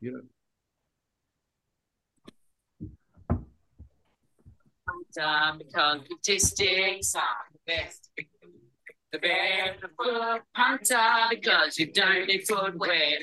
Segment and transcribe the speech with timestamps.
[0.00, 0.24] computer.
[4.88, 8.10] Um, Time because statistics are the best.
[9.12, 13.18] The barefoot punter uh, because you don't need footwear.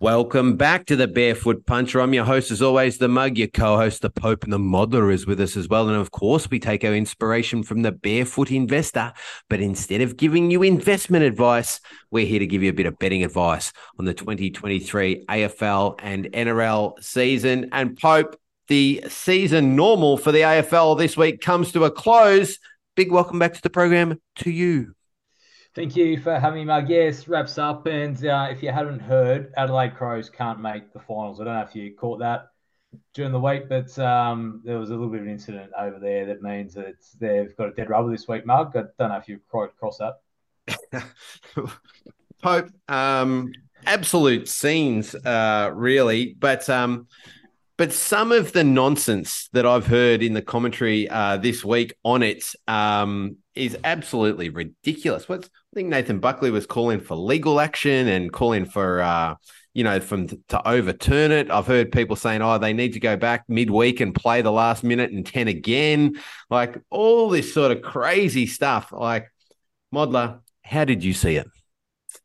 [0.00, 2.00] Welcome back to the Barefoot Punter.
[2.00, 3.38] I'm your host, as always, the Mug.
[3.38, 5.88] Your co-host, the Pope, and the Modeler is with us as well.
[5.88, 9.12] And of course, we take our inspiration from the Barefoot Investor.
[9.48, 11.80] But instead of giving you investment advice,
[12.10, 16.24] we're here to give you a bit of betting advice on the 2023 AFL and
[16.24, 17.68] NRL season.
[17.70, 18.36] And Pope,
[18.66, 22.58] the season normal for the AFL this week comes to a close.
[22.96, 24.96] Big welcome back to the program to you.
[25.74, 26.88] Thank you for having me, Mug.
[26.88, 27.86] Yes, wraps up.
[27.86, 31.40] And uh, if you haven't heard, Adelaide Crows can't make the finals.
[31.40, 32.50] I don't know if you caught that
[33.12, 36.26] during the week, but um, there was a little bit of an incident over there
[36.26, 38.76] that means that they've got a dead rubber this week, Mug.
[38.76, 40.20] I don't know if you crossed that.
[42.40, 43.50] Pope, um,
[43.84, 46.36] absolute scenes, uh, really.
[46.38, 47.08] But um,
[47.76, 52.22] but some of the nonsense that I've heard in the commentary uh, this week on
[52.22, 55.28] it um, is absolutely ridiculous.
[55.28, 59.36] What's, I think Nathan Buckley was calling for legal action and calling for, uh,
[59.72, 61.50] you know, from to overturn it.
[61.50, 64.84] I've heard people saying, oh, they need to go back midweek and play the last
[64.84, 66.16] minute and 10 again.
[66.50, 68.92] Like all this sort of crazy stuff.
[68.92, 69.28] Like,
[69.92, 71.48] Modler, how did you see it?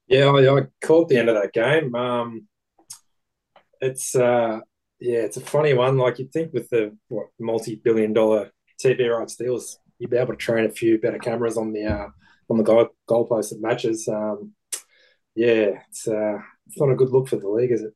[0.07, 1.93] Yeah, I, I caught the end of that game.
[1.95, 2.47] Um,
[3.81, 4.59] it's, uh,
[4.99, 5.97] yeah, it's a funny one.
[5.97, 8.51] Like you'd think with the what multi-billion dollar
[8.83, 12.07] TV rights deals, you'd be able to train a few better cameras on the uh,
[12.49, 14.07] on the goal goalpost at matches.
[14.07, 14.53] Um,
[15.35, 17.93] yeah, it's uh, it's not a good look for the league, is it?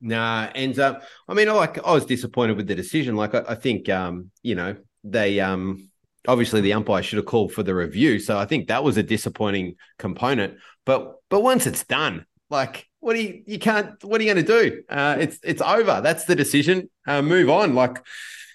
[0.00, 3.16] Nah, and uh, I mean, I like I was disappointed with the decision.
[3.16, 5.88] Like I, I think um, you know they um
[6.28, 9.02] obviously the umpire should have called for the review, so I think that was a
[9.02, 10.58] disappointing component.
[10.84, 14.44] But but once it's done, like what do you you can't what are you going
[14.44, 14.82] to do?
[14.88, 16.00] Uh, it's it's over.
[16.02, 16.90] That's the decision.
[17.06, 17.74] Uh, move on.
[17.74, 18.02] Like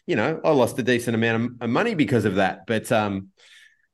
[0.06, 2.66] you know, I lost a decent amount of money because of that.
[2.68, 3.30] But um,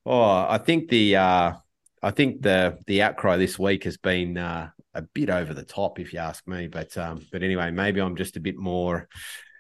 [0.06, 1.54] oh, I think the uh,
[2.02, 6.00] I think the the outcry this week has been uh, a bit over the top,
[6.00, 6.68] if you ask me.
[6.68, 9.08] But um, but anyway, maybe I'm just a bit more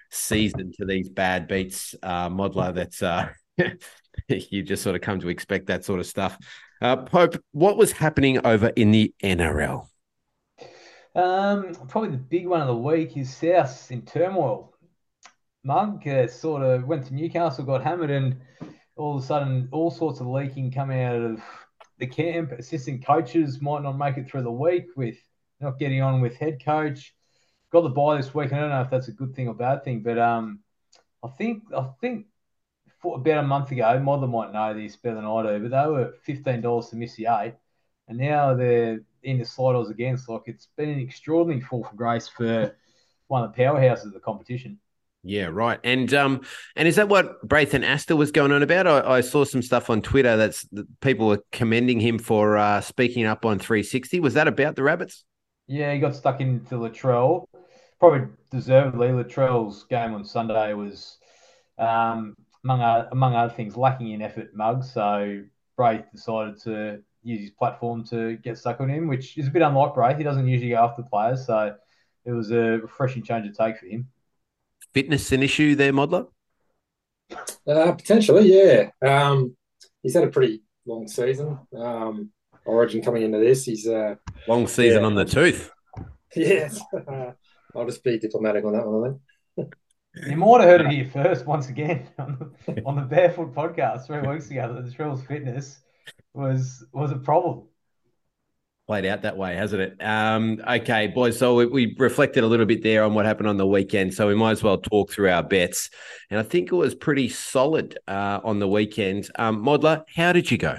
[0.09, 2.73] seasoned to these bad beats, uh, modeler.
[2.73, 3.29] That's uh,
[4.27, 6.37] you just sort of come to expect that sort of stuff.
[6.81, 9.87] Uh, Pope, what was happening over in the NRL?
[11.15, 14.73] Um, probably the big one of the week is South in turmoil.
[15.67, 18.37] Mug uh, sort of went to Newcastle, got hammered, and
[18.95, 21.41] all of a sudden, all sorts of leaking coming out of
[21.99, 22.53] the camp.
[22.53, 25.17] Assistant coaches might not make it through the week with
[25.59, 27.13] not getting on with head coach.
[27.69, 28.53] Got the buy this week.
[28.53, 30.59] I don't know if that's a good thing or bad thing, but um,
[31.21, 32.27] I think I think
[33.01, 35.91] for about a month ago, Mother might know this better than I do, but they
[35.91, 37.55] were fifteen dollars to miss the eight,
[38.07, 40.29] and now they're in the sliders against.
[40.29, 42.73] Like it's been an extraordinary fall from grace for
[43.27, 44.79] one of the powerhouses of the competition.
[45.27, 45.77] Yeah, right.
[45.83, 46.41] And um,
[46.77, 48.87] and is that what Braith Anasta was going on about?
[48.87, 50.65] I, I saw some stuff on Twitter that's
[51.01, 54.21] people were commending him for uh, speaking up on 360.
[54.21, 55.25] Was that about the rabbits?
[55.67, 57.45] Yeah, he got stuck into Latrell.
[57.99, 59.09] Probably deservedly.
[59.09, 61.17] Latrell's game on Sunday was,
[61.77, 62.33] um,
[62.63, 64.55] among among other things, lacking in effort.
[64.55, 64.81] Mug.
[64.81, 65.43] So
[65.75, 69.61] Braith decided to use his platform to get stuck on him, which is a bit
[69.61, 70.17] unlike Braith.
[70.17, 71.75] He doesn't usually go after players, so
[72.23, 74.07] it was a refreshing change of take for him.
[74.97, 76.25] Fitness an issue there, Modler?
[77.67, 78.89] Uh, potentially, yeah.
[79.07, 79.55] Um,
[80.01, 81.59] he's had a pretty long season.
[81.77, 82.31] Um,
[82.65, 84.15] Origin coming into this, he's uh,
[84.47, 85.05] long season yeah.
[85.05, 85.69] on the tooth.
[86.35, 86.81] Yes,
[87.75, 89.19] I'll just be diplomatic on that one.
[89.55, 89.69] Then.
[90.31, 94.07] You might have heard it here first, once again, on the, on the Barefoot podcast
[94.07, 95.79] three weeks ago that Latrell's fitness
[96.33, 97.67] was was a problem.
[98.87, 100.01] Played out that way, hasn't it?
[100.01, 101.37] Um, okay, boys.
[101.37, 104.13] So we, we, reflected a little bit there on what happened on the weekend.
[104.13, 105.89] So we might as well talk through our bets.
[106.29, 109.29] And I think it was pretty solid uh, on the weekend.
[109.35, 110.77] Um, Modler, how did you go?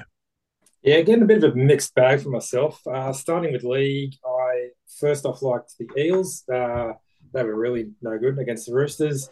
[0.80, 2.80] Yeah, getting a bit of a mixed bag for myself.
[2.86, 6.44] Uh, starting with league, I first off liked the Eels.
[6.48, 6.92] Uh,
[7.34, 9.28] they were really no good against the Roosters.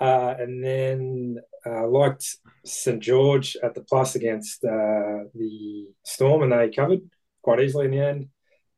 [0.00, 6.52] Uh, and then uh, liked St George at the plus against uh, the Storm, and
[6.52, 7.00] they covered
[7.42, 8.28] quite easily in the end.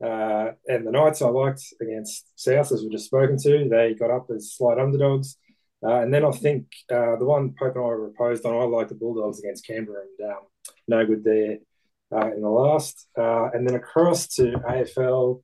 [0.03, 4.11] Uh, and the Knights I liked against South, as we just spoken to, they got
[4.11, 5.37] up as slight underdogs.
[5.83, 8.65] Uh, and then I think uh, the one Pope and I were opposed on, I
[8.65, 10.43] like the Bulldogs against Canberra, and um,
[10.89, 11.59] no good there
[12.35, 13.07] in the last.
[13.17, 15.43] and then across to AFL.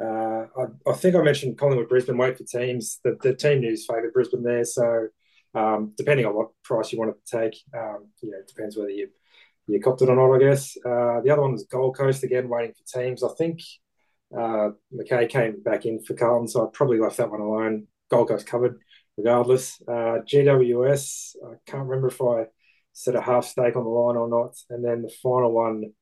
[0.00, 2.98] Uh, I, I, think I mentioned Collingwood Brisbane wait for teams.
[3.04, 5.08] The, the team news favoured Brisbane there, so
[5.54, 8.90] um, depending on what price you wanted to take, um, you know, it depends whether
[8.90, 9.08] you
[9.66, 10.34] you copped it or not.
[10.34, 13.22] I guess uh, the other one was Gold Coast again, waiting for teams.
[13.22, 13.60] I think
[14.36, 17.86] Uh, McKay came back in for Carlton, so I probably left that one alone.
[18.10, 18.80] Gold Coast covered
[19.16, 19.80] regardless.
[19.88, 22.46] Uh, GWS, I can't remember if I
[22.92, 24.56] set a half stake on the line or not.
[24.70, 25.92] And then the final one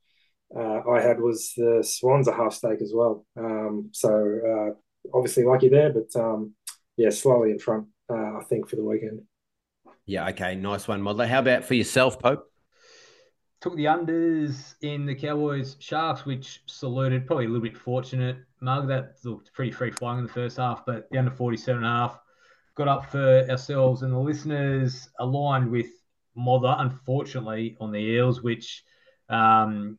[0.57, 3.27] uh, I had was the Swans a half stake as well.
[3.37, 4.71] Um, so uh,
[5.17, 6.55] obviously lucky there, but um,
[6.97, 9.23] yeah, slowly in front, uh, I think, for the weekend.
[10.07, 11.29] Yeah, okay, nice one, Modeler.
[11.29, 12.52] How about for yourself, Pope?
[13.63, 18.39] Took the unders in the Cowboys Sharks, which saluted, probably a little bit fortunate.
[18.61, 21.87] Mug, that looked pretty free flowing in the first half, but the under 47 and
[21.87, 22.19] a half
[22.75, 25.87] got up for ourselves and the listeners aligned with
[26.35, 28.83] Mother, unfortunately, on the Eels, which
[29.29, 29.97] um,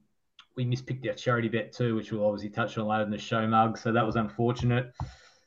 [0.57, 3.47] we mispicked our charity bet too, which we'll obviously touch on later in the show,
[3.47, 3.77] Mug.
[3.77, 4.91] So that was unfortunate.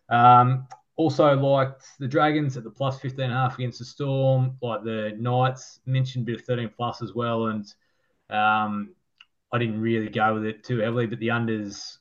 [0.08, 0.66] Um,
[0.96, 4.84] also liked the Dragons at the plus 15 and a half against the Storm, like
[4.84, 7.48] the Knights, mentioned a bit of 13 plus as well.
[7.48, 7.66] And
[8.31, 8.94] um,
[9.52, 11.99] I didn't really go with it too heavily, but the unders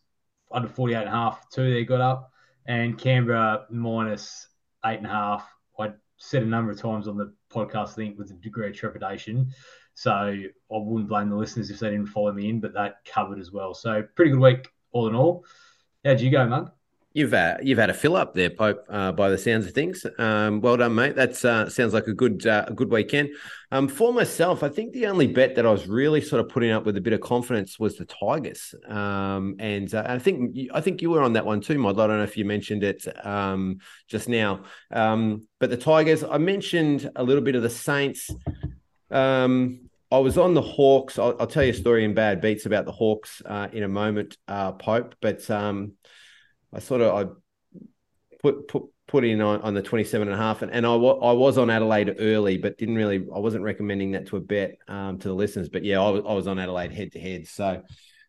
[0.52, 2.32] under 48 and a half, two they got up.
[2.68, 4.48] And Canberra minus
[4.86, 5.48] eight and a half.
[5.80, 8.76] I said a number of times on the podcast, I think, with a degree of
[8.76, 9.52] trepidation.
[9.94, 13.40] So I wouldn't blame the listeners if they didn't follow me in, but that covered
[13.40, 13.74] as well.
[13.74, 15.46] So pretty good week all in all.
[16.04, 16.72] How'd you go, Mug?
[17.16, 18.86] You've uh, you've had a fill up there, Pope.
[18.90, 21.16] Uh, by the sounds of things, um, well done, mate.
[21.16, 23.30] That uh, sounds like a good uh, a good weekend.
[23.72, 26.72] Um, for myself, I think the only bet that I was really sort of putting
[26.72, 30.82] up with a bit of confidence was the Tigers, um, and uh, I think I
[30.82, 31.98] think you were on that one too, Mod.
[31.98, 33.78] I don't know if you mentioned it um,
[34.10, 36.22] just now, um, but the Tigers.
[36.22, 38.30] I mentioned a little bit of the Saints.
[39.10, 41.18] Um, I was on the Hawks.
[41.18, 43.88] I'll, I'll, tell you a story in bad beats about the Hawks uh, in a
[43.88, 45.50] moment, Pope, but.
[46.74, 47.32] I sort of I
[48.42, 51.20] put put put in on, on the 27 and a half and, and I, w-
[51.20, 54.78] I was on Adelaide early but didn't really I wasn't recommending that to a bet
[54.88, 57.48] um, to the listeners but yeah I was, I was on Adelaide head to head
[57.48, 57.84] so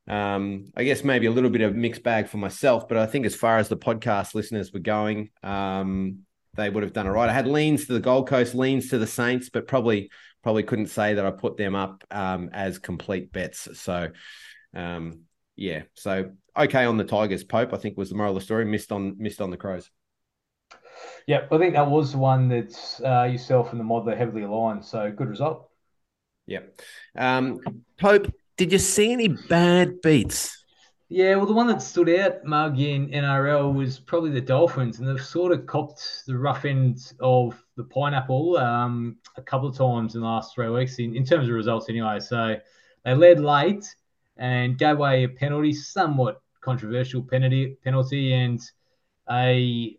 [0.07, 3.25] um, I guess maybe a little bit of mixed bag for myself but I think
[3.25, 6.19] as far as the podcast listeners were going um,
[6.57, 7.31] they would have done it right.
[7.31, 10.11] I had leans to the Gold Coast leans to the Saints but probably
[10.43, 13.69] probably couldn't say that I put them up um, as complete bets.
[13.81, 14.11] So
[14.75, 15.23] um,
[15.57, 17.45] yeah, so okay on the Tigers.
[17.45, 18.65] Pope, I think was the moral of the story.
[18.65, 19.91] Missed on missed on the Crows.
[21.27, 24.43] Yeah, I think that was the one that uh, yourself and the mod are heavily
[24.43, 24.85] aligned.
[24.85, 25.69] So good result.
[26.47, 26.61] Yeah.
[27.17, 27.61] Um,
[27.99, 30.65] Pope, did you see any bad beats?
[31.09, 35.07] Yeah, well, the one that stood out, Mug, in NRL was probably the Dolphins, and
[35.07, 40.17] they've sort of copped the rough end of the pineapple um, a couple of times
[40.17, 42.19] in the last three weeks, in, in terms of results anyway.
[42.19, 42.57] So
[43.05, 43.85] they led late,
[44.37, 48.61] and gave away a penalty, somewhat controversial penalty, penalty, and
[49.31, 49.97] a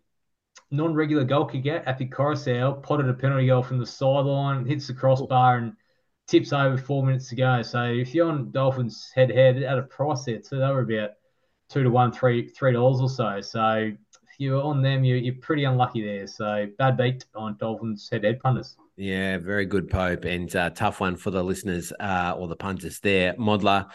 [0.70, 5.56] non-regular goal kicker, Api Koroisau, potted a penalty goal from the sideline, hits the crossbar,
[5.58, 5.72] and
[6.26, 7.62] tips over four minutes to go.
[7.62, 11.12] So if you're on Dolphins head-to-head at a price there, so they were about
[11.70, 13.40] two to one, three three dollars or so.
[13.40, 16.26] So if you're on them, you're, you're pretty unlucky there.
[16.26, 18.76] So bad beat on Dolphins head-to-head punters.
[18.96, 23.00] Yeah, very good, Pope, and uh, tough one for the listeners uh, or the punters
[23.00, 23.32] there.
[23.34, 23.86] Modler,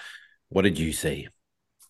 [0.54, 1.28] what did you see?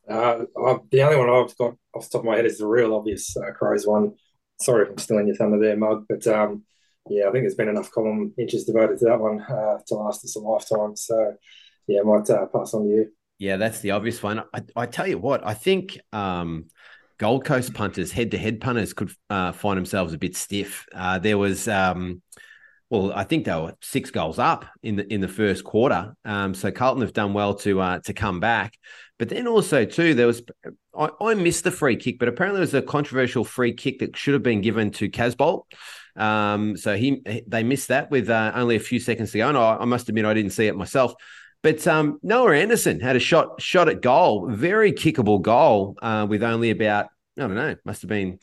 [0.10, 0.46] Uh,
[0.92, 3.36] the only one I've got off the top of my head is the real obvious
[3.38, 4.14] uh, Crows one.
[4.62, 6.64] Sorry if I'm stealing your thunder there, Mug, but um,
[7.10, 10.24] yeah, I think there's been enough column inches devoted to that one uh, to last
[10.24, 10.96] us a lifetime.
[10.96, 11.36] So
[11.88, 13.12] yeah, I might uh, pass on to you.
[13.38, 14.44] Yeah, that's the obvious one.
[14.54, 16.66] I, I tell you what, I think um,
[17.18, 20.86] Gold Coast punters, head to head punters, could uh, find themselves a bit stiff.
[20.96, 21.68] Uh, there was.
[21.68, 22.22] Um,
[22.90, 26.16] well, I think they were six goals up in the in the first quarter.
[26.26, 28.78] Um, so Carlton have done well to uh, to come back.
[29.20, 30.42] But then also too, there was
[30.98, 34.18] I, I, missed the free kick, but apparently there was a controversial free kick that
[34.18, 35.64] should have been given to Casboult.
[36.16, 39.58] Um, so he they missed that with uh, only a few seconds to go, and
[39.58, 41.14] I, I, must admit I didn't see it myself.
[41.64, 46.44] But um, Noah Anderson had a shot shot at goal, very kickable goal uh, with
[46.44, 48.40] only about I don't know, must have been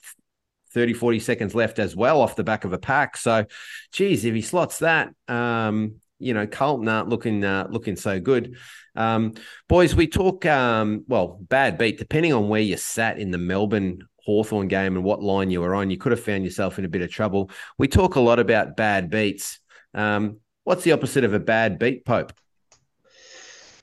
[0.72, 3.16] 30, 40 seconds left as well off the back of a pack.
[3.16, 3.44] So,
[3.92, 8.56] geez, if he slots that, um, you know, Carlton aren't looking uh, looking so good.
[8.94, 9.34] Um,
[9.68, 14.06] boys, we talk um, well, bad beat, depending on where you sat in the Melbourne
[14.24, 16.88] Hawthorn game and what line you were on, you could have found yourself in a
[16.88, 17.50] bit of trouble.
[17.78, 19.58] We talk a lot about bad beats.
[19.94, 22.32] Um, what's the opposite of a bad beat, Pope?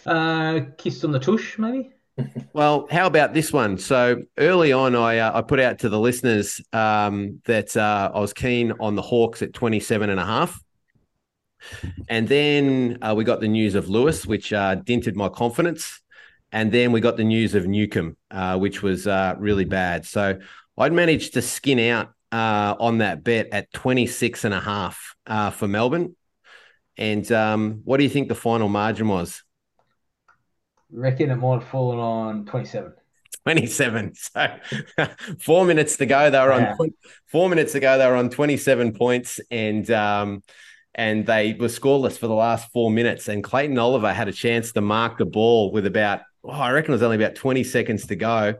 [0.06, 1.90] Uh, kissed on the tush, maybe
[2.54, 3.78] well, how about this one?
[3.78, 8.20] So early on, I uh, I put out to the listeners um, that uh, I
[8.20, 10.60] was keen on the Hawks at 27 and a half.
[12.08, 16.02] And then uh, we got the news of Lewis, which uh, dented my confidence.
[16.52, 20.06] And then we got the news of Newcombe, uh, which was uh, really bad.
[20.06, 20.40] So
[20.78, 25.16] I'd managed to skin out on that bet at 26 and a half
[25.54, 26.16] for Melbourne.
[26.96, 29.44] And um, what do you think the final margin was?
[30.92, 32.94] Reckon it might have fallen on 27.
[33.44, 34.14] 27.
[34.98, 35.08] So
[35.40, 36.30] four minutes to go.
[36.30, 36.76] They were on Yeah.
[37.28, 37.98] four minutes ago.
[37.98, 40.44] They were on 27 points and um
[40.96, 43.28] and they were scoreless for the last four minutes.
[43.28, 46.92] And Clayton Oliver had a chance to mark the ball with about, oh, I reckon
[46.92, 48.56] it was only about 20 seconds to go.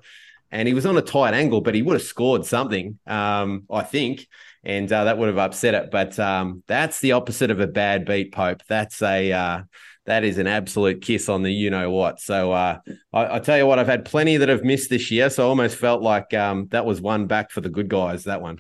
[0.52, 3.82] And he was on a tight angle, but he would have scored something, um, I
[3.82, 4.28] think.
[4.64, 5.90] And uh, that would have upset it.
[5.90, 8.62] But um, that's the opposite of a bad beat, Pope.
[8.70, 9.62] That's a uh,
[10.08, 12.20] that is an absolute kiss on the you know what.
[12.20, 12.80] So uh,
[13.14, 15.48] I, I tell you what, I've had plenty that have missed this year, so I
[15.48, 18.24] almost felt like um, that was one back for the good guys.
[18.24, 18.60] That one.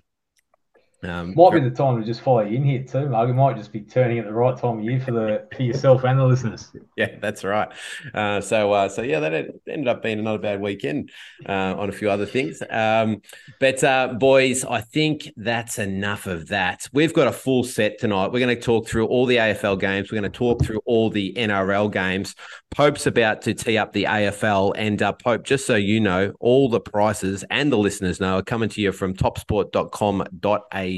[1.07, 3.29] Um, Might be the time to just follow you in here too, Mark.
[3.29, 6.03] It might just be turning at the right time of year for the for yourself
[6.03, 6.69] and the listeners.
[6.97, 7.69] yeah, that's right.
[8.13, 9.33] Uh, so, uh, so yeah, that
[9.67, 11.11] ended up being not a bad weekend
[11.47, 12.61] uh, on a few other things.
[12.69, 13.21] Um,
[13.59, 16.87] but uh, boys, I think that's enough of that.
[16.93, 18.31] We've got a full set tonight.
[18.31, 20.11] We're going to talk through all the AFL games.
[20.11, 22.35] We're going to talk through all the NRL games.
[22.71, 26.69] Pope's about to tee up the AFL, and uh, Pope, just so you know, all
[26.69, 30.96] the prices and the listeners know are coming to you from topsport.com.au.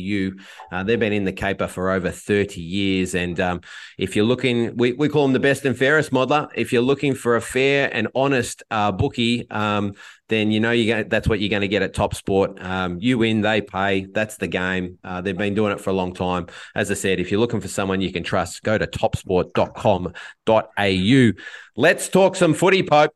[0.71, 3.15] Uh, they've been in the caper for over 30 years.
[3.15, 3.61] And um,
[3.97, 6.49] if you're looking, we, we call them the best and fairest modeler.
[6.55, 9.93] If you're looking for a fair and honest uh, bookie, um,
[10.29, 12.63] then you know you that's what you're going to get at Top Sport.
[12.63, 14.05] Um, you win, they pay.
[14.05, 14.99] That's the game.
[15.03, 16.47] Uh, they've been doing it for a long time.
[16.75, 21.43] As I said, if you're looking for someone you can trust, go to topsport.com.au.
[21.75, 23.13] Let's talk some footy, Pope.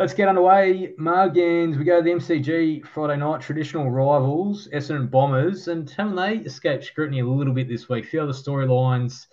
[0.00, 1.76] Let's get underway, Margans.
[1.76, 3.42] We go to the MCG Friday night.
[3.42, 8.06] Traditional rivals, Essendon Bombers, and haven't they escaped scrutiny a little bit this week?
[8.06, 9.26] A few other storylines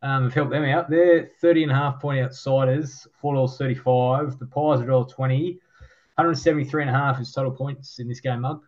[0.00, 0.88] um, have helped them out.
[0.88, 4.38] They're 30 and a half point outsiders, $4.35.
[4.38, 5.58] The Pies are $1.20.
[6.14, 8.62] 173 and a half is total points in this game, Mug.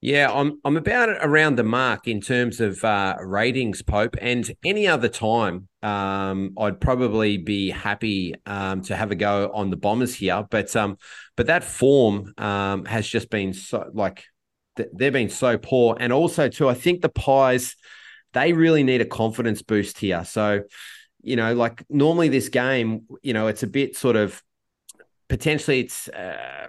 [0.00, 4.16] Yeah, I'm I'm about around the mark in terms of uh, ratings, Pope.
[4.20, 9.70] And any other time, um, I'd probably be happy um, to have a go on
[9.70, 10.44] the Bombers here.
[10.50, 10.98] But um,
[11.36, 14.24] but that form um, has just been so like
[14.76, 17.76] th- they've been so poor, and also too, I think the Pies
[18.32, 20.24] they really need a confidence boost here.
[20.24, 20.62] So
[21.22, 24.42] you know, like normally this game, you know, it's a bit sort of
[25.28, 26.68] potentially it's uh,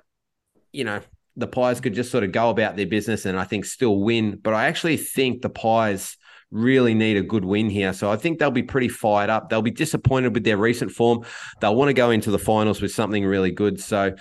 [0.71, 1.01] you know
[1.35, 4.39] the Pies could just sort of go about their business and I think still win.
[4.41, 6.17] But I actually think the Pies
[6.51, 7.93] really need a good win here.
[7.93, 9.49] So I think they'll be pretty fired up.
[9.49, 11.25] They'll be disappointed with their recent form.
[11.59, 13.79] They'll want to go into the finals with something really good.
[13.79, 14.15] So,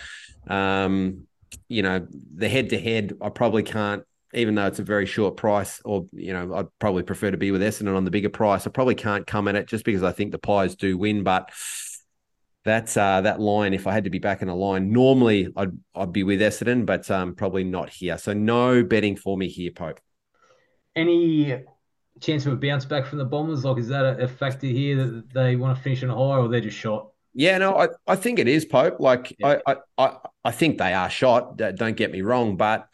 [0.47, 1.27] um,
[1.69, 4.05] you know, the head to head, I probably can't.
[4.33, 7.51] Even though it's a very short price, or you know, I'd probably prefer to be
[7.51, 8.65] with Essendon on the bigger price.
[8.65, 11.25] I probably can't come at it just because I think the Pies do win.
[11.25, 11.51] But
[12.65, 13.75] that's uh, that line.
[13.75, 16.87] If I had to be back in a line, normally I'd I'd be with Essendon,
[16.87, 18.19] but um, probably not here.
[18.19, 19.99] So no betting for me here, Pope.
[20.95, 21.65] Any
[22.21, 23.65] chance of a bounce back from the Bombers?
[23.65, 26.39] Like, is that a, a factor here that they want to finish on a high,
[26.39, 27.11] or they're just shot?
[27.33, 28.99] Yeah, no, I, I think it is Pope.
[28.99, 29.59] Like Yeah.
[29.67, 31.57] I, I I I think they are shot.
[31.57, 32.89] Don't get me wrong, but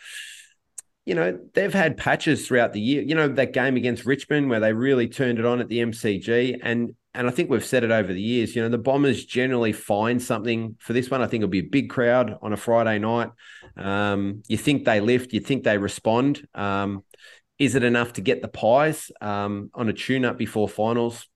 [1.07, 3.03] you know they've had patches throughout the year.
[3.03, 6.59] You know that game against Richmond where they really turned it on at the MCG,
[6.63, 8.55] and and I think we've said it over the years.
[8.55, 11.23] You know the Bombers generally find something for this one.
[11.23, 13.31] I think it'll be a big crowd on a Friday night.
[13.77, 16.47] Um, you think they lift, you think they respond.
[16.55, 17.05] Um,
[17.59, 21.27] is it enough to get the pies um, on a tune-up before finals?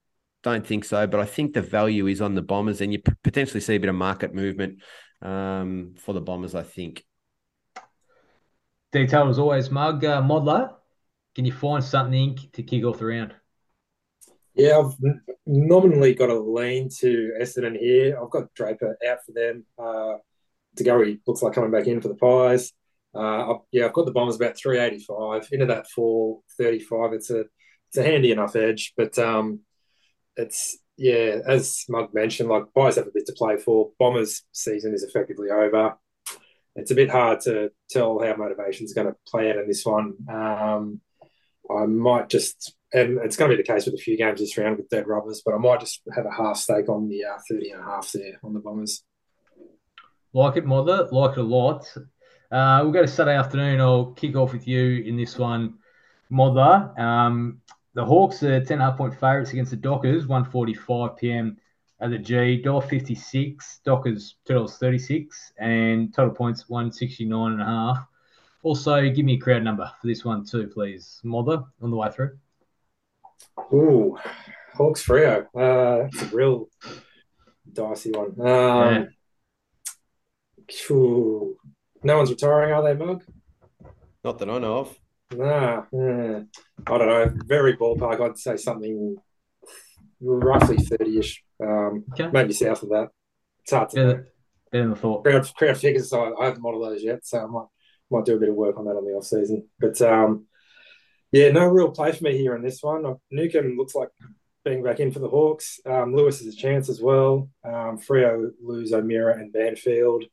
[0.43, 3.13] Don't think so, but I think the value is on the Bombers, and you p-
[3.23, 4.81] potentially see a bit of market movement
[5.21, 6.55] um, for the Bombers.
[6.55, 7.03] I think.
[8.91, 10.03] Detailed as always, Mug.
[10.03, 10.73] Uh, Modler,
[11.35, 13.35] can you find something to kick off the round?
[14.53, 14.93] Yeah, I've
[15.45, 18.19] nominally got a lean to Essendon here.
[18.21, 19.65] I've got Draper out for them.
[19.77, 20.17] Uh,
[20.75, 22.73] De Goey looks like coming back in for the Pies.
[23.13, 27.13] Uh, I've, yeah, I've got the Bombers about 385 into that 435.
[27.13, 27.45] It's a
[27.89, 29.61] it's a handy enough edge, but um,
[30.37, 33.91] it's yeah, as Mug mentioned, like buyers have a bit to play for.
[33.99, 35.95] Bombers season is effectively over.
[36.75, 40.13] It's a bit hard to tell how motivation's going to play out in this one.
[40.29, 41.01] Um,
[41.69, 44.57] I might just, and it's going to be the case with a few games this
[44.57, 47.37] round with dead rubbers, but I might just have a half stake on the uh,
[47.49, 49.03] 30 and a half there on the Bombers.
[50.33, 51.09] Like it, mother.
[51.11, 51.85] Like it a lot.
[52.51, 53.79] Uh, we'll go to Saturday afternoon.
[53.79, 55.75] I'll kick off with you in this one,
[56.31, 56.97] Modler.
[56.99, 57.61] Um,
[57.93, 61.57] the Hawks are 10 half point favourites against the Dockers, 1.45 p.m.
[61.99, 62.61] at the G.
[62.63, 63.83] $1.56.
[63.83, 65.27] Dockers, $2.36.
[65.59, 68.07] And total points, 169 and a half.
[68.63, 71.21] Also, give me a crowd number for this one too, please.
[71.23, 72.37] Modler, on the way through.
[73.73, 74.17] Ooh,
[74.73, 75.47] Hawks Freo.
[75.55, 76.69] Uh, that's a real
[77.71, 78.39] dicey one.
[78.47, 79.07] Um,
[80.69, 81.57] phew.
[82.03, 83.23] No one's retiring, are they, Mug?
[84.23, 84.99] Not that I know of.
[85.35, 86.41] Nah, yeah.
[86.87, 87.33] I don't know.
[87.45, 88.19] Very ballpark.
[88.21, 89.15] I'd say something
[90.19, 92.29] roughly 30 ish, um, Okay.
[92.31, 93.09] maybe south of that.
[93.63, 94.11] It's hard to Yeah, know.
[94.13, 94.25] the,
[94.71, 95.23] Better than I thought.
[95.23, 96.13] crowd crowd figures.
[96.13, 97.67] I, I haven't modelled those yet, so I might
[98.09, 99.67] might do a bit of work on that on the off season.
[99.79, 100.45] But um,
[101.31, 103.15] yeah, no real play for me here in this one.
[103.31, 104.09] Newcombe looks like
[104.65, 105.79] being back in for the Hawks.
[105.85, 107.49] Um, Lewis is a chance as well.
[107.63, 110.25] Um, Freo lose O'Meara and Banfield.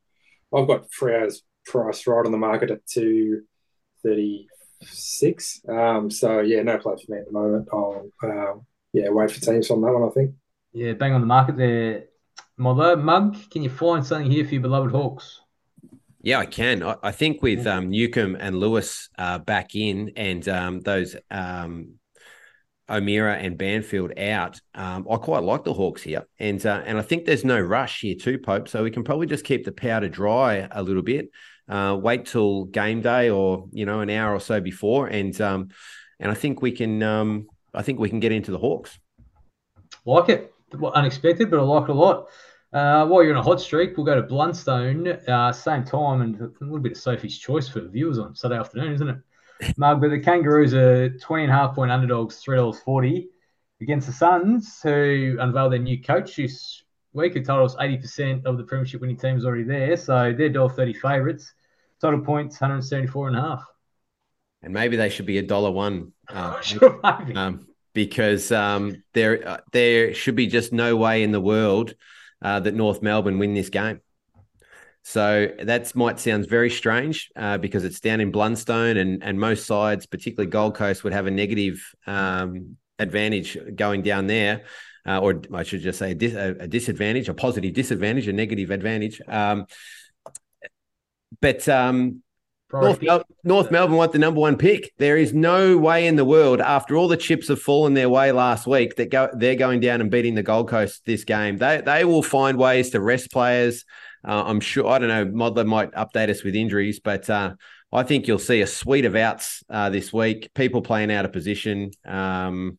[0.55, 3.43] I've got Freo's price right on the market at two
[4.03, 4.47] thirty
[4.83, 5.61] six.
[5.69, 7.69] Um, so yeah, no play for me at the moment.
[7.73, 10.09] I'll um, yeah wait for teams on that one.
[10.09, 10.35] I think.
[10.73, 12.05] Yeah, bang on the market there.
[12.57, 15.41] Mother Mug, can you find something here for your beloved Hawks?
[16.21, 16.83] Yeah, I can.
[16.83, 21.95] I, I think with um, Newcombe and Lewis uh, back in and um, those um,
[22.91, 27.03] O'Meara and Banfield out, um, I quite like the Hawks here, and uh, and I
[27.03, 28.69] think there's no rush here too, Pope.
[28.69, 31.31] So we can probably just keep the powder dry a little bit.
[31.69, 35.69] Uh, wait till game day or you know an hour or so before, and um,
[36.19, 38.99] and I think we can um, I think we can get into the Hawks.
[40.05, 40.55] Like it,
[40.95, 42.29] unexpected, but I like it a lot.
[42.73, 46.41] Uh, while you're on a hot streak, we'll go to Blundstone, uh, same time, and
[46.41, 49.77] a little bit of Sophie's choice for the viewers on Saturday afternoon, isn't it?
[49.77, 53.27] Mug, but the Kangaroos are 20 and a half point underdogs, $3.40
[53.81, 56.83] against the Suns, who unveiled their new coach this
[57.13, 59.97] week, who us 80% of the premiership winning team is already there.
[59.97, 61.53] So they're $1.30 favourites.
[62.01, 63.65] Total points, 174 and a half.
[64.63, 66.13] And maybe they should be a dollar one.
[66.29, 67.01] Uh, Sure,
[67.35, 71.95] um, because um, there uh, there should be just no way in the world
[72.43, 74.01] uh, that North Melbourne win this game.
[75.03, 79.67] So that might sound very strange uh, because it's down in Blundstone, and and most
[79.67, 84.65] sides, particularly Gold Coast, would have a negative um, advantage going down there,
[85.07, 88.71] uh, or I should just say a, dis- a disadvantage, a positive disadvantage, a negative
[88.71, 89.21] advantage.
[89.27, 89.67] Um,
[91.41, 92.23] but um,
[92.73, 94.93] North, Mel- North Melbourne want the number one pick.
[94.99, 98.31] There is no way in the world, after all the chips have fallen their way
[98.33, 101.57] last week, that go they're going down and beating the Gold Coast this game.
[101.57, 103.85] They they will find ways to rest players.
[104.27, 104.87] Uh, I'm sure.
[104.87, 105.27] I don't know.
[105.27, 107.55] Modler might update us with injuries, but uh,
[107.93, 110.51] I think you'll see a suite of outs uh, this week.
[110.55, 111.93] People playing out of position.
[112.05, 112.79] Um,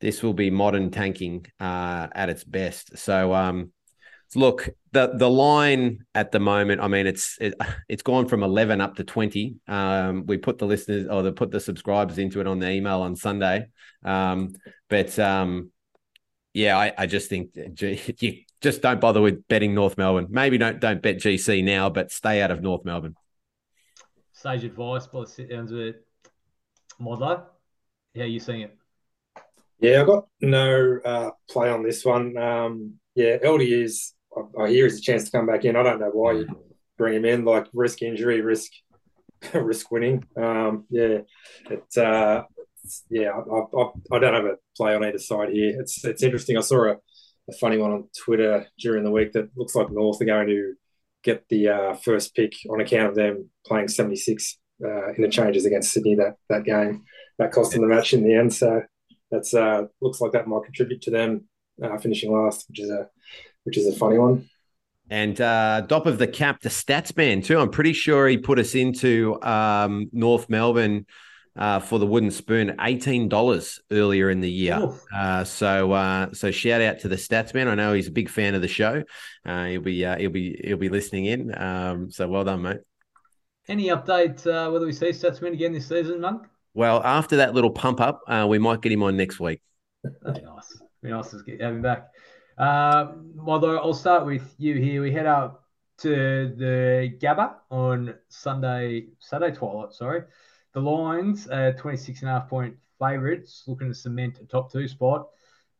[0.00, 2.98] this will be modern tanking uh, at its best.
[2.98, 3.32] So.
[3.32, 3.70] Um,
[4.36, 7.54] Look, the the line at the moment, I mean, it's it,
[7.88, 9.56] it's gone from eleven up to twenty.
[9.66, 13.02] Um, we put the listeners or the put the subscribers into it on the email
[13.02, 13.66] on Sunday,
[14.04, 14.54] um,
[14.88, 15.70] but um,
[16.54, 20.28] yeah, I, I just think you just don't bother with betting North Melbourne.
[20.30, 23.16] Maybe don't don't bet GC now, but stay out of North Melbourne.
[24.32, 25.96] Sage advice by the sit downs with
[27.00, 27.44] Modler.
[28.14, 28.76] How are you seeing it?
[29.80, 32.36] Yeah, I got no uh, play on this one.
[32.36, 34.12] Um, yeah, LD is.
[34.58, 35.76] I, hear is a chance to come back in.
[35.76, 36.46] I don't know why you
[36.98, 37.44] bring him in.
[37.44, 38.70] Like risk injury, risk
[39.54, 40.24] risk winning.
[40.36, 41.18] Um, yeah,
[41.70, 41.96] it.
[41.96, 42.44] Uh,
[43.08, 45.80] yeah, I, I, I don't have a play on either side here.
[45.80, 46.56] It's it's interesting.
[46.56, 46.96] I saw a,
[47.48, 50.74] a funny one on Twitter during the week that looks like North are going to
[51.22, 55.28] get the uh, first pick on account of them playing seventy six uh, in the
[55.28, 57.04] changes against Sydney that that game.
[57.38, 58.54] That cost them the match in the end.
[58.54, 58.82] So
[59.30, 61.48] that's uh, looks like that might contribute to them
[61.82, 63.08] uh, finishing last, which is a
[63.64, 64.48] which is a funny one.
[65.10, 67.58] And uh, top of the cap, the stats man too.
[67.58, 71.06] I'm pretty sure he put us into um, North Melbourne
[71.56, 74.90] uh, for the wooden spoon eighteen dollars earlier in the year.
[75.14, 77.68] Uh, so uh, so shout out to the stats man.
[77.68, 79.04] I know he's a big fan of the show.
[79.44, 81.56] Uh, he'll be uh, he'll be he'll be listening in.
[81.56, 82.80] Um, so well done, mate.
[83.68, 86.46] Any update uh, whether we see Statsman again this season, Monk?
[86.72, 89.60] Well, after that little pump up, uh, we might get him on next week.
[90.02, 90.76] That'd be nice.
[90.80, 92.08] would Be nice to get have him back.
[92.56, 93.12] Uh,
[93.46, 95.02] I'll start with you here.
[95.02, 95.62] We head out
[95.98, 99.92] to the Gabba on Sunday, Saturday twilight.
[99.92, 100.22] Sorry,
[100.72, 104.88] the Lions are 26 and a half point favourites, looking to cement a top two
[104.88, 105.28] spot.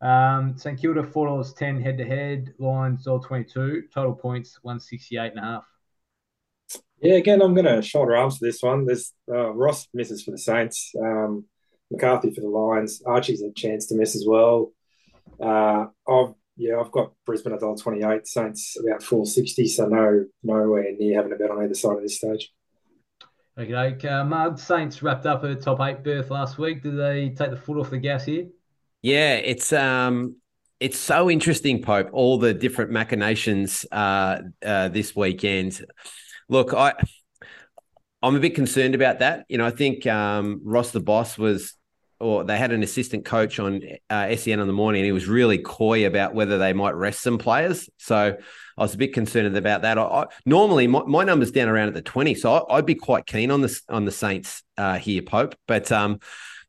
[0.01, 2.53] Um, St Kilda four dollars ten head to head.
[2.59, 3.85] Lions twenty two.
[3.93, 5.65] Total points one sixty eight and a half.
[7.01, 8.87] Yeah, again, I'm going to shoulder arms for this one.
[8.87, 11.45] There's uh, Ross misses for the Saints, um,
[11.91, 14.73] McCarthy for the Lions, Archie's a chance to miss as well.
[15.41, 19.87] Uh, I've yeah, I've got Brisbane at dollar twenty eight, Saints about four sixty, so
[19.87, 22.53] no nowhere near having a bet on either side of this stage.
[23.59, 26.83] Okay, uh, Mug Saints wrapped up a top eight berth last week.
[26.83, 28.47] Did they take the foot off the gas here?
[29.03, 30.37] Yeah, it's um,
[30.81, 32.11] it's so interesting, Pope.
[32.13, 35.85] All the different machinations uh, uh, this weekend.
[36.49, 36.95] Look, I
[38.23, 39.45] I'm a bit concerned about that.
[39.49, 41.75] You know, I think um, Ross the boss was,
[42.25, 45.29] or they had an assistant coach on uh, SEN on the morning, and he was
[45.29, 47.91] really coy about whether they might rest some players.
[47.99, 48.39] So
[48.79, 49.99] I was a bit concerned about that.
[49.99, 52.95] I, I, normally, my, my number's down around at the 20, so I, would be
[52.95, 55.55] quite keen on this on the Saints uh, here, Pope.
[55.69, 56.19] But um,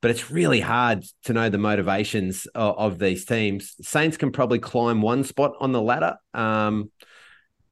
[0.02, 3.76] but it's really hard to know the motivations of, of, these teams.
[3.82, 6.18] Saints can probably climb one spot on the ladder.
[6.34, 6.92] Um,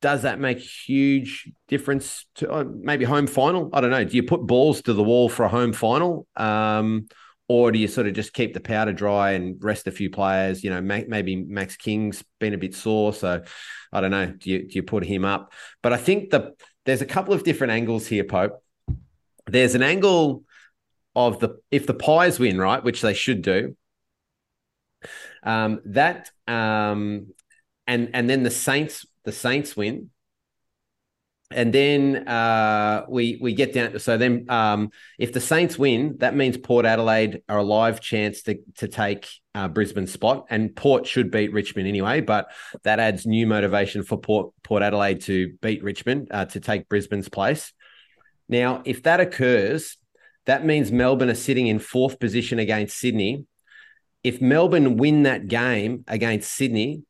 [0.02, 3.69] does that make huge difference to uh, maybe home final?
[3.74, 4.06] I don't know.
[4.06, 6.28] Do you put balls to the wall for a home final?
[6.38, 7.08] Um,
[7.54, 10.63] or do you sort of just keep the powder dry and rest a few players?
[10.63, 13.44] You know, maybe Max King's been a bit sore, so
[13.92, 14.26] I don't know.
[14.26, 15.54] Do you do you put him up?
[15.84, 18.63] But I think the there's a couple of different angles here, Pope.
[19.46, 20.46] There's an angle
[21.16, 23.78] of the if the Pies win, right, which they should do.
[25.44, 27.28] Um, that um,
[27.86, 30.10] and and then the Saints the Saints win,
[31.56, 34.00] and then uh, we we get down.
[34.00, 38.42] So then, um, if the Saints win, that means Port Adelaide are a live chance
[38.44, 42.22] to to take uh, Brisbane's spot, and Port should beat Richmond anyway.
[42.22, 42.52] But
[42.84, 47.30] that adds new motivation for Port Port Adelaide to beat Richmond uh, to take Brisbane's
[47.30, 47.74] place.
[48.50, 49.98] Now, if that occurs,
[50.46, 53.46] that means Melbourne are sitting in fourth position against Sydney.
[54.24, 57.04] If Melbourne win that game against Sydney,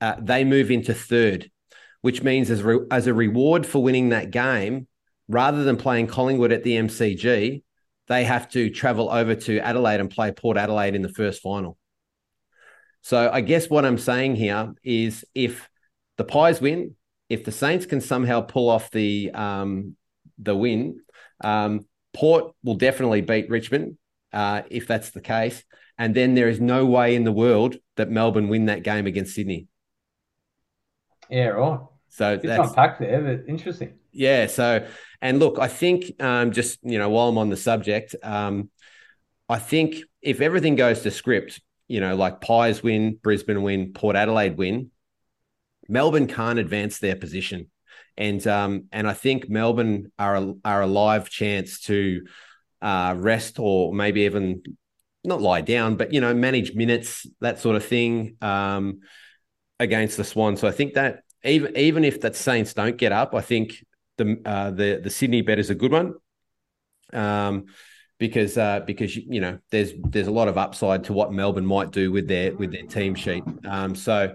[0.00, 1.50] uh, they move into third
[2.00, 4.86] which means as, re- as a reward for winning that game,
[5.28, 7.62] rather than playing Collingwood at the MCG,
[8.08, 11.76] they have to travel over to Adelaide and play Port Adelaide in the first final.
[13.02, 15.68] So I guess what I'm saying here is if
[16.16, 16.96] the Pies win,
[17.28, 19.96] if the Saints can somehow pull off the um,
[20.38, 21.00] the win,
[21.42, 23.98] um, Port will definitely beat Richmond
[24.32, 25.62] uh, if that's the case.
[25.98, 29.34] And then there is no way in the world that Melbourne win that game against
[29.34, 29.66] Sydney.
[31.30, 31.80] Yeah, right.
[32.08, 33.94] So Good that's unpack there, but interesting.
[34.12, 34.46] Yeah.
[34.46, 34.86] So,
[35.20, 38.70] and look, I think um, just you know while I'm on the subject, um,
[39.48, 44.16] I think if everything goes to script, you know, like Pies win, Brisbane win, Port
[44.16, 44.90] Adelaide win,
[45.88, 47.70] Melbourne can't advance their position,
[48.16, 52.26] and um, and I think Melbourne are a, are a live chance to
[52.80, 54.62] uh, rest or maybe even
[55.24, 59.00] not lie down, but you know, manage minutes, that sort of thing um,
[59.78, 60.60] against the Swans.
[60.60, 63.84] So I think that even even if that Saints don't get up, I think
[64.16, 66.14] the uh, the the Sydney bet is a good one.
[67.12, 67.66] Um,
[68.18, 71.90] because uh, because you know there's there's a lot of upside to what Melbourne might
[71.90, 73.44] do with their with their team sheet.
[73.64, 74.34] Um, so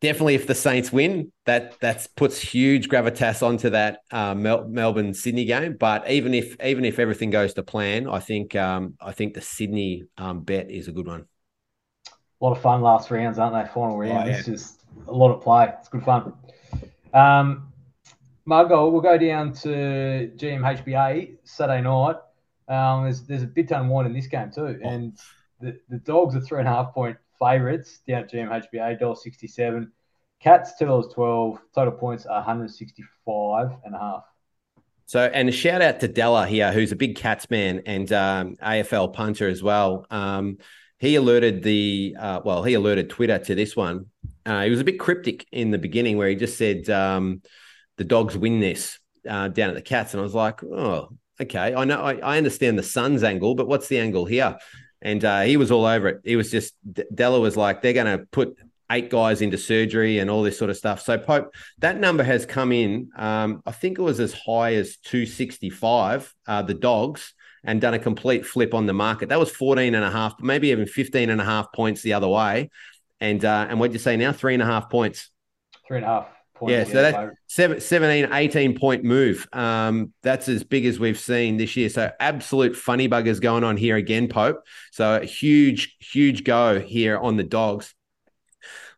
[0.00, 5.14] definitely, if the Saints win, that that puts huge gravitas onto that uh, Mel- Melbourne
[5.14, 5.76] Sydney game.
[5.78, 9.40] But even if even if everything goes to plan, I think um, I think the
[9.40, 11.26] Sydney um, bet is a good one.
[12.44, 13.72] A lot of fun last rounds, aren't they?
[13.72, 14.12] Final round.
[14.12, 14.36] Oh, yeah.
[14.36, 15.72] It's just a lot of play.
[15.78, 16.34] It's good fun.
[17.14, 17.72] Um,
[18.44, 22.16] Margot, we'll go down to GMHBA Saturday night.
[22.68, 24.86] Um, there's there's a bit ton in this game too, oh.
[24.86, 25.18] and
[25.58, 29.46] the, the dogs are three and a half point favourites down at GMHBA, dollar sixty
[29.46, 29.90] seven.
[30.38, 31.62] Cats two dollars twelve.
[31.74, 34.24] Total points are 165 and a half.
[35.06, 38.56] So, and a shout out to Della here, who's a big Cats man and um,
[38.56, 40.04] AFL punter as well.
[40.10, 40.58] Um,
[41.04, 44.06] he alerted the uh, well, he alerted Twitter to this one.
[44.46, 47.42] Uh, he was a bit cryptic in the beginning, where he just said um,
[47.98, 51.74] the dogs win this uh, down at the Cats, and I was like, oh, okay,
[51.74, 54.56] I know, I, I understand the Suns angle, but what's the angle here?
[55.02, 56.20] And uh, he was all over it.
[56.24, 56.74] He was just
[57.14, 58.56] Della was like, they're going to put
[58.90, 61.02] eight guys into surgery and all this sort of stuff.
[61.02, 63.10] So Pope, that number has come in.
[63.16, 67.98] Um, I think it was as high as 265, uh, the dogs and done a
[67.98, 69.30] complete flip on the market.
[69.30, 72.28] That was 14 and a half, maybe even 15 and a half points the other
[72.28, 72.70] way.
[73.20, 74.32] And uh, and what do you say now?
[74.32, 75.30] Three and a half points.
[75.86, 76.72] Three and a half points.
[76.72, 79.48] Yeah, so that seven, 17, 18 point move.
[79.52, 81.88] Um, that's as big as we've seen this year.
[81.88, 84.62] So absolute funny buggers going on here again, Pope.
[84.92, 87.94] So huge, huge go here on the dogs.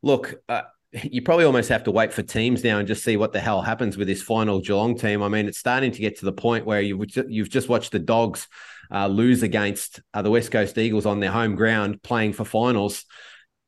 [0.03, 0.63] Look, uh,
[1.05, 3.63] you probably almost have to wait for teams now and just see what the hell
[3.63, 5.23] happens with this final Geelong team.
[5.23, 7.99] I mean, it's starting to get to the point where you you've just watched the
[7.99, 8.49] Dogs
[8.91, 13.05] uh, lose against uh, the West Coast Eagles on their home ground playing for finals.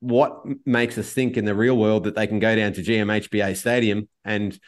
[0.00, 3.56] What makes us think in the real world that they can go down to GMHBA
[3.56, 4.58] Stadium and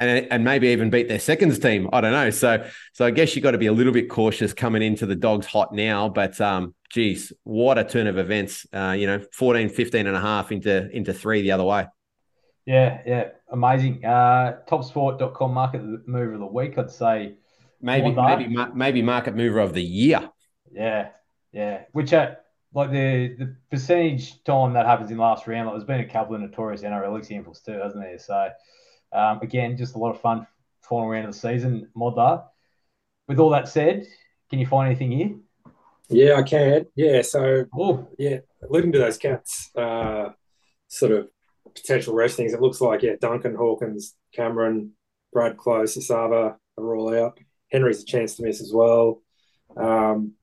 [0.00, 1.88] and and maybe even beat their seconds team?
[1.92, 2.30] I don't know.
[2.30, 5.16] So so I guess you got to be a little bit cautious coming into the
[5.16, 8.66] Dogs hot now, but um, geez, what a turn of events.
[8.72, 11.86] Uh, you know, 14, 15 and a half into, into three the other way.
[12.66, 14.04] Yeah, yeah, amazing.
[14.04, 17.34] Uh, topsport.com market mover of the week, I'd say.
[17.82, 20.30] Maybe, maybe, maybe market mover of the year.
[20.72, 21.08] Yeah,
[21.52, 21.82] yeah.
[21.92, 22.36] Which, uh,
[22.72, 26.34] like the the percentage time that happens in last round, like there's been a couple
[26.36, 28.18] of notorious NRL examples too, hasn't there?
[28.18, 28.48] So,
[29.14, 30.46] um, again, just a lot of fun
[30.82, 32.42] final round of the season, mod.
[33.28, 34.06] With all that said,
[34.50, 35.30] can you find anything here?
[36.08, 36.86] Yeah, I can.
[36.94, 40.30] Yeah, so oh yeah, alluding to those cats, uh,
[40.88, 41.28] sort of
[41.74, 42.52] potential restings.
[42.52, 44.92] It looks like yeah, Duncan Hawkins, Cameron,
[45.32, 47.38] Brad Close, Esava are all out.
[47.70, 49.22] Henry's a chance to miss as well.
[49.76, 50.34] Um,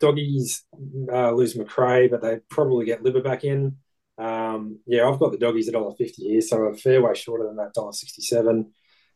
[0.00, 0.64] doggies
[1.12, 3.76] uh, lose Macrae, but they probably get Libba back in.
[4.16, 7.46] Um, yeah, I've got the doggies at dollar fifty here, so a fair way shorter
[7.46, 8.72] than that dollar sixty seven.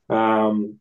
[0.08, 0.80] Um,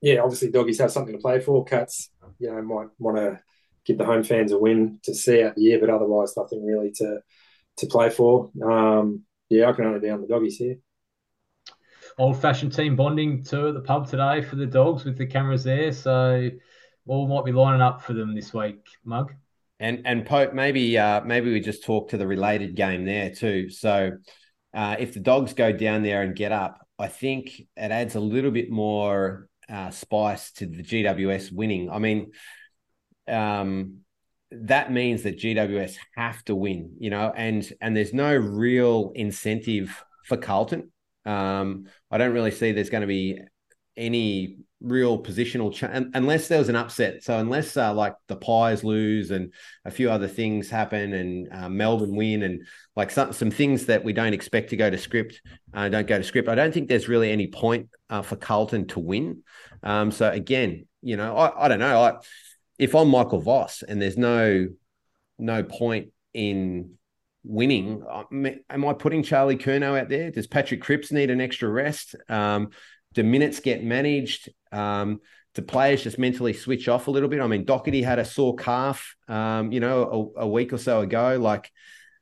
[0.00, 1.64] yeah, obviously doggies have something to play for.
[1.64, 3.40] Cats, you know, might want to
[3.84, 6.92] give the home fans a win to see out the year, but otherwise nothing really
[6.92, 7.20] to
[7.78, 8.50] to play for.
[8.62, 10.76] Um, yeah, I can only be on the doggies here.
[12.18, 15.64] Old fashioned team bonding too at the pub today for the dogs with the cameras
[15.64, 16.48] there, so
[17.06, 18.86] all might be lining up for them this week.
[19.04, 19.32] Mug.
[19.78, 23.68] And and Pope, maybe uh, maybe we just talk to the related game there too.
[23.68, 24.12] So
[24.72, 28.20] uh, if the dogs go down there and get up, I think it adds a
[28.20, 31.90] little bit more uh, spice to the GWS winning.
[31.90, 32.32] I mean,
[33.28, 33.98] um,
[34.50, 40.02] that means that GWS have to win, you know, and and there's no real incentive
[40.24, 40.90] for Carlton.
[41.24, 43.40] Um, I don't really see there's going to be
[43.96, 47.22] any real positional change unless there was an upset.
[47.22, 49.52] So unless uh, like the Pies lose and
[49.84, 54.04] a few other things happen and uh, Melbourne win and like some some things that
[54.04, 55.40] we don't expect to go to script
[55.72, 56.48] uh, don't go to script.
[56.48, 59.42] I don't think there's really any point uh, for Carlton to win.
[59.82, 62.02] Um, so again, you know, I, I don't know.
[62.02, 62.16] I,
[62.78, 64.68] if I'm Michael Voss and there's no
[65.38, 66.94] no point in
[67.44, 68.02] winning,
[68.70, 70.30] am I putting Charlie Curnow out there?
[70.30, 72.14] Does Patrick Cripps need an extra rest?
[72.28, 72.70] Um,
[73.14, 74.50] do minutes get managed?
[74.76, 75.20] Um,
[75.54, 77.40] do players just mentally switch off a little bit?
[77.40, 81.00] I mean, Docherty had a sore calf, um, you know, a, a, week or so
[81.00, 81.38] ago.
[81.40, 81.72] Like,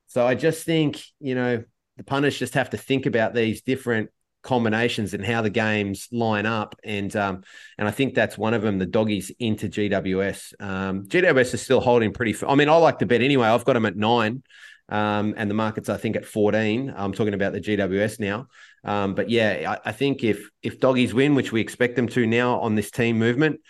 [0.06, 1.64] so I just think, you know,
[1.96, 4.10] the punters just have to think about these different
[4.42, 6.76] combinations and how the games line up.
[6.84, 7.42] And um,
[7.76, 8.78] and I think that's one of them.
[8.78, 10.60] The doggies into GWS.
[10.60, 12.36] Um, GWS is still holding pretty.
[12.46, 13.48] I mean, I like to bet anyway.
[13.48, 14.44] I've got them at nine.
[14.88, 16.92] Um, and the market's I think at 14.
[16.94, 18.49] I'm talking about the GWS now.
[18.85, 22.27] Um, but yeah, I, I, think if if doggies win, which we expect them to
[22.27, 23.61] now on this team movement,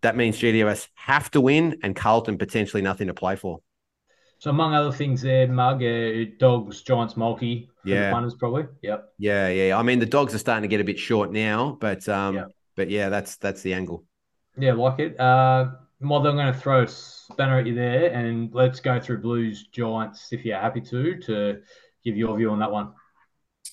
[0.00, 3.60] that means GWS have to win and Carlton potentially nothing to play for.
[4.38, 9.48] So among other things, there, Mug, uh, dogs, Giants, multi, yeah, punters probably, yep, yeah,
[9.48, 9.78] yeah.
[9.78, 12.48] I mean, the dogs are starting to get a bit short now, but um, yep.
[12.74, 14.04] but yeah, that's that's the angle.
[14.58, 15.20] Yeah, like it.
[15.20, 15.66] Uh,
[16.02, 19.68] Mod, I'm going to throw a spanner at you there, and let's go through Blues
[19.68, 21.60] Giants if you're happy to to
[22.04, 22.92] give your view on that one.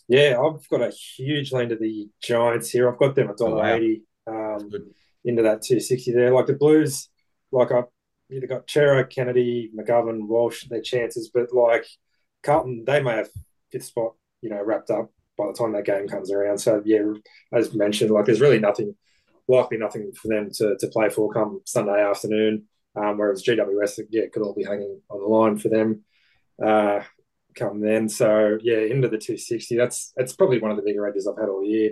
[0.08, 2.89] Yeah, I've got a huge lean to the Giants here.
[2.89, 4.70] I've got them at dollar oh, eighty um,
[5.26, 6.32] into that two sixty there.
[6.32, 7.10] Like the Blues,
[7.52, 7.84] like I
[8.32, 11.86] either got Cerra, Kennedy, McGovern, Walsh, their chances, but like
[12.44, 13.30] Carlton, they may have
[13.72, 16.60] fifth spot, you know, wrapped up by the time that game comes around.
[16.60, 17.02] So yeah,
[17.52, 18.96] as mentioned, like there's really nothing
[19.50, 22.66] likely nothing for them to, to play for come Sunday afternoon.
[22.96, 26.04] Um, whereas GWS, yeah, could all be hanging on the line for them
[26.64, 27.02] uh,
[27.56, 28.10] come then.
[28.10, 29.78] So yeah, into the 260.
[29.78, 31.92] That's that's probably one of the bigger edges I've had all year.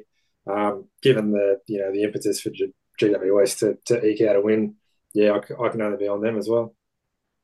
[0.50, 4.42] Um, given the you know the impetus for G- GWS to, to eke out a
[4.42, 4.76] win,
[5.14, 6.74] yeah, I, I, can only be on them as well.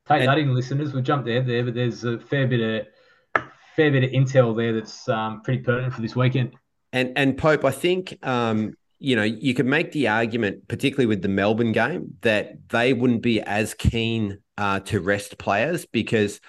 [0.07, 0.93] Take and, that in, listeners.
[0.93, 2.87] We'll jump there, there, but there's a fair bit
[3.35, 3.43] of
[3.75, 6.53] fair bit of intel there that's um, pretty pertinent for this weekend.
[6.91, 11.21] And and Pope, I think um, you know, you could make the argument, particularly with
[11.21, 16.39] the Melbourne game, that they wouldn't be as keen uh, to rest players because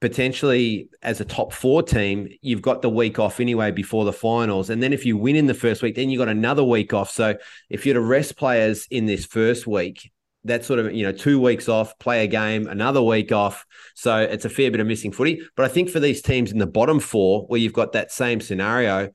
[0.00, 4.70] potentially as a top four team, you've got the week off anyway before the finals.
[4.70, 7.10] And then if you win in the first week, then you've got another week off.
[7.10, 7.34] So
[7.68, 10.12] if you're to rest players in this first week,
[10.44, 13.66] that's sort of, you know, two weeks off, play a game, another week off.
[13.96, 15.42] So it's a fair bit of missing footy.
[15.56, 18.40] But I think for these teams in the bottom four, where you've got that same
[18.40, 19.10] scenario,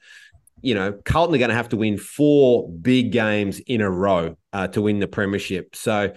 [0.61, 4.35] you know, Carlton are going to have to win four big games in a row
[4.53, 5.75] uh, to win the premiership.
[5.75, 6.13] So,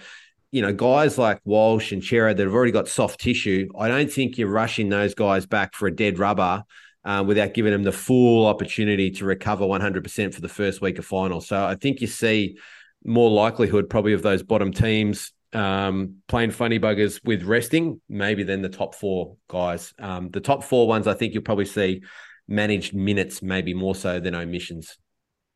[0.51, 4.11] you know, guys like Walsh and Cerra that have already got soft tissue, I don't
[4.11, 6.63] think you're rushing those guys back for a dead rubber
[7.05, 11.05] uh, without giving them the full opportunity to recover 100% for the first week of
[11.05, 11.41] final.
[11.41, 12.57] So I think you see
[13.05, 18.61] more likelihood probably of those bottom teams um, playing funny buggers with resting, maybe than
[18.61, 19.93] the top four guys.
[19.99, 22.03] Um, the top four ones, I think you'll probably see
[22.49, 24.97] managed minutes, maybe more so than omissions.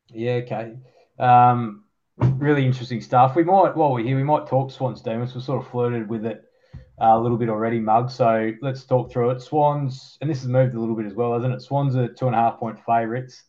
[0.08, 0.74] Yeah, okay.
[1.18, 1.84] Um,
[2.18, 3.36] really interesting stuff.
[3.36, 5.34] We might, while we're here, we might talk Swans Demons.
[5.34, 6.42] We've sort of flirted with it
[7.00, 8.10] uh, a little bit already, Mug.
[8.10, 9.40] So let's talk through it.
[9.40, 11.60] Swans, and this has moved a little bit as well, hasn't it?
[11.60, 13.42] Swans are two and a half point favourites,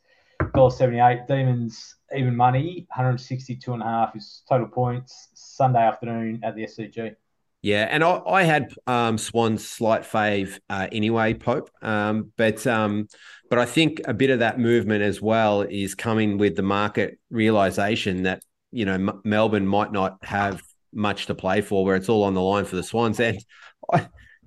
[0.55, 1.27] dollar seventy eight.
[1.27, 5.29] Demons even money, one hundred sixty two and a half is total points.
[5.33, 7.15] Sunday afternoon at the SCG.
[7.65, 11.71] Yeah, and I, I had um, Swan's slight fave uh, anyway, Pope.
[11.81, 13.07] Um, but um,
[13.49, 17.17] but I think a bit of that movement as well is coming with the market
[17.31, 20.61] realization that you know M- Melbourne might not have
[20.93, 23.19] much to play for, where it's all on the line for the Swans.
[23.19, 23.39] And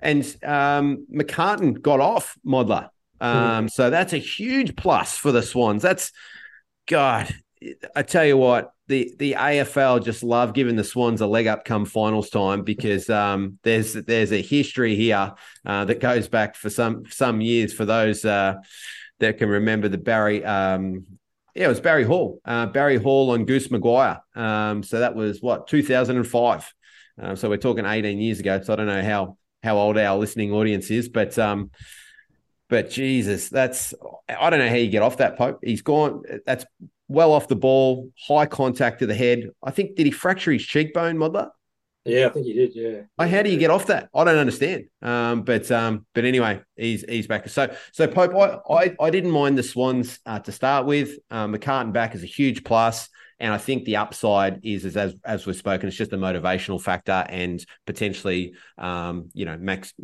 [0.00, 2.88] and um, McCartin got off Modler,
[3.20, 3.70] um, mm.
[3.72, 5.82] so that's a huge plus for the Swans.
[5.82, 6.12] That's
[6.86, 7.34] God.
[7.96, 11.64] I tell you what, the the AFL just love giving the Swans a leg up
[11.64, 15.34] come finals time because um, there's there's a history here
[15.66, 18.54] uh, that goes back for some some years for those uh,
[19.20, 20.44] that can remember the Barry.
[20.44, 21.04] Um,
[21.54, 22.40] yeah, it was Barry Hall.
[22.44, 24.20] Uh, Barry Hall on Goose Maguire.
[24.34, 26.72] Um, so that was what 2005.
[27.20, 28.60] Uh, so we're talking 18 years ago.
[28.62, 31.70] So I don't know how how old our listening audience is, but um,
[32.68, 33.94] but Jesus, that's
[34.28, 35.60] I don't know how you get off that Pope.
[35.62, 36.22] He's gone.
[36.46, 36.64] That's
[37.08, 39.50] well off the ball, high contact to the head.
[39.62, 41.50] I think did he fracture his cheekbone, Modler?
[42.04, 42.74] Yeah, I think he did.
[42.74, 43.00] Yeah.
[43.18, 44.08] Like, how do you get off that?
[44.14, 44.84] I don't understand.
[45.02, 47.48] Um, but um, but anyway, he's he's back.
[47.48, 51.18] So so Pope, I I, I didn't mind the Swans uh, to start with.
[51.30, 53.08] Um, McCartin back is a huge plus.
[53.40, 56.80] And I think the upside is, is as as we've spoken, it's just a motivational
[56.80, 59.94] factor and potentially, um, you know, Max,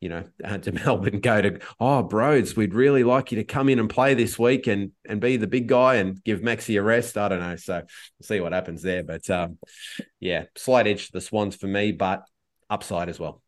[0.00, 3.68] you know, uh, to Melbourne go to oh, Broads, we'd really like you to come
[3.68, 6.82] in and play this week and and be the big guy and give Maxi a
[6.82, 7.18] rest.
[7.18, 9.04] I don't know, so we'll see what happens there.
[9.04, 9.58] But um,
[10.18, 12.24] yeah, slight edge to the Swans for me, but
[12.70, 13.42] upside as well.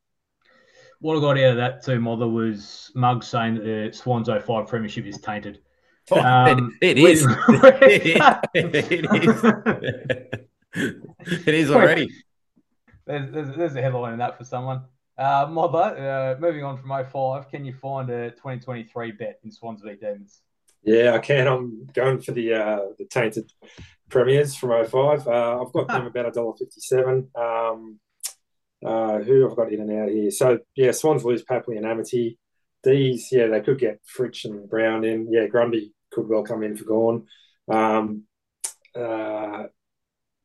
[1.00, 4.66] What I got out of that too, Mother, was Mug saying that the Swans 05
[4.66, 5.61] premiership is tainted.
[6.11, 7.27] Oh, um, it, it is.
[8.55, 9.05] it
[10.75, 11.47] is.
[11.47, 12.11] it is already.
[13.07, 14.83] There's, there's, there's, a headline in that for someone.
[15.19, 19.81] Uh, Mother, uh, moving on from 05, can you find a 2023 bet in Swans
[19.83, 20.42] v Demons?
[20.83, 21.47] Yeah, I can.
[21.47, 23.51] I'm going for the uh, the tainted
[24.09, 25.27] premiers from 05.
[25.27, 27.35] Uh, I've got them about $1.57.
[27.37, 27.99] Um,
[28.85, 30.31] uh, who I've got in and out here.
[30.31, 32.37] So, yeah, Swans lose Papley and Amartey.
[32.85, 35.33] These, yeah, they could get Fritsch and Brown in.
[35.33, 37.26] Yeah, Grundy could well come in for Gawn.
[37.68, 38.22] Um,
[38.94, 39.64] uh,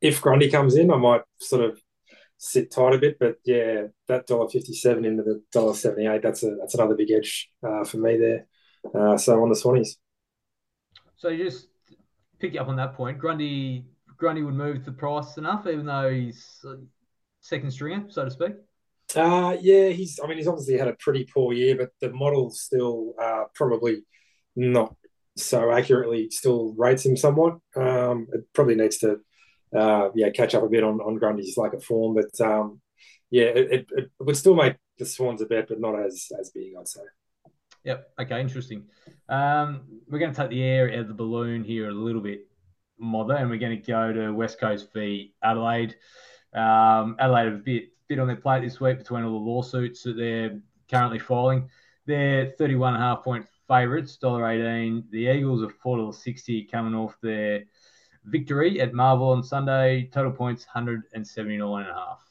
[0.01, 1.79] if Grundy comes in, I might sort of
[2.37, 6.21] sit tight a bit, but yeah, that dollar fifty seven into the dollar seventy eight.
[6.21, 8.47] That's a that's another big edge uh, for me there.
[8.93, 9.95] Uh, so on the Swannies.
[11.15, 11.67] So just
[12.39, 13.17] pick you up on that point.
[13.17, 13.85] Grundy
[14.17, 16.65] Grundy would move the price enough, even though he's
[17.39, 18.53] second stringer, so to speak.
[19.15, 20.19] Uh, yeah, he's.
[20.23, 24.03] I mean, he's obviously had a pretty poor year, but the model's still uh, probably
[24.55, 24.95] not
[25.37, 27.57] so accurately still rates him somewhat.
[27.75, 29.19] Um, it probably needs to,
[29.75, 32.81] uh, yeah, catch up a bit on on Grundy's lack of form, but um,
[33.29, 36.51] yeah, it, it, it, would still make the Swans a bet, but not as as
[36.51, 37.01] big, I'd say.
[37.83, 38.11] Yep.
[38.21, 38.41] Okay.
[38.41, 38.83] Interesting.
[39.27, 42.47] Um, we're going to take the air out of the balloon here a little bit,
[42.99, 45.95] Mother, and we're going to go to West Coast v Adelaide.
[46.53, 50.03] Um, Adelaide have a bit bit on their plate this week between all the lawsuits
[50.03, 51.69] that they're currently filing.
[52.05, 55.09] They're 31 and a half point favourites, $1.18.
[55.11, 57.63] The Eagles are $4.60 coming off their
[58.25, 60.09] victory at Marvel on Sunday.
[60.11, 62.21] Total points 179 and a half.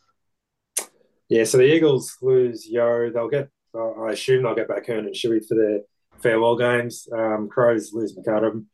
[1.29, 3.11] Yeah, so the Eagles lose Yeo.
[3.11, 5.81] They'll get, I assume they'll get back Hurn and Shuey for their
[6.21, 7.09] farewell games.
[7.13, 8.67] Um, Crows lose McAdam.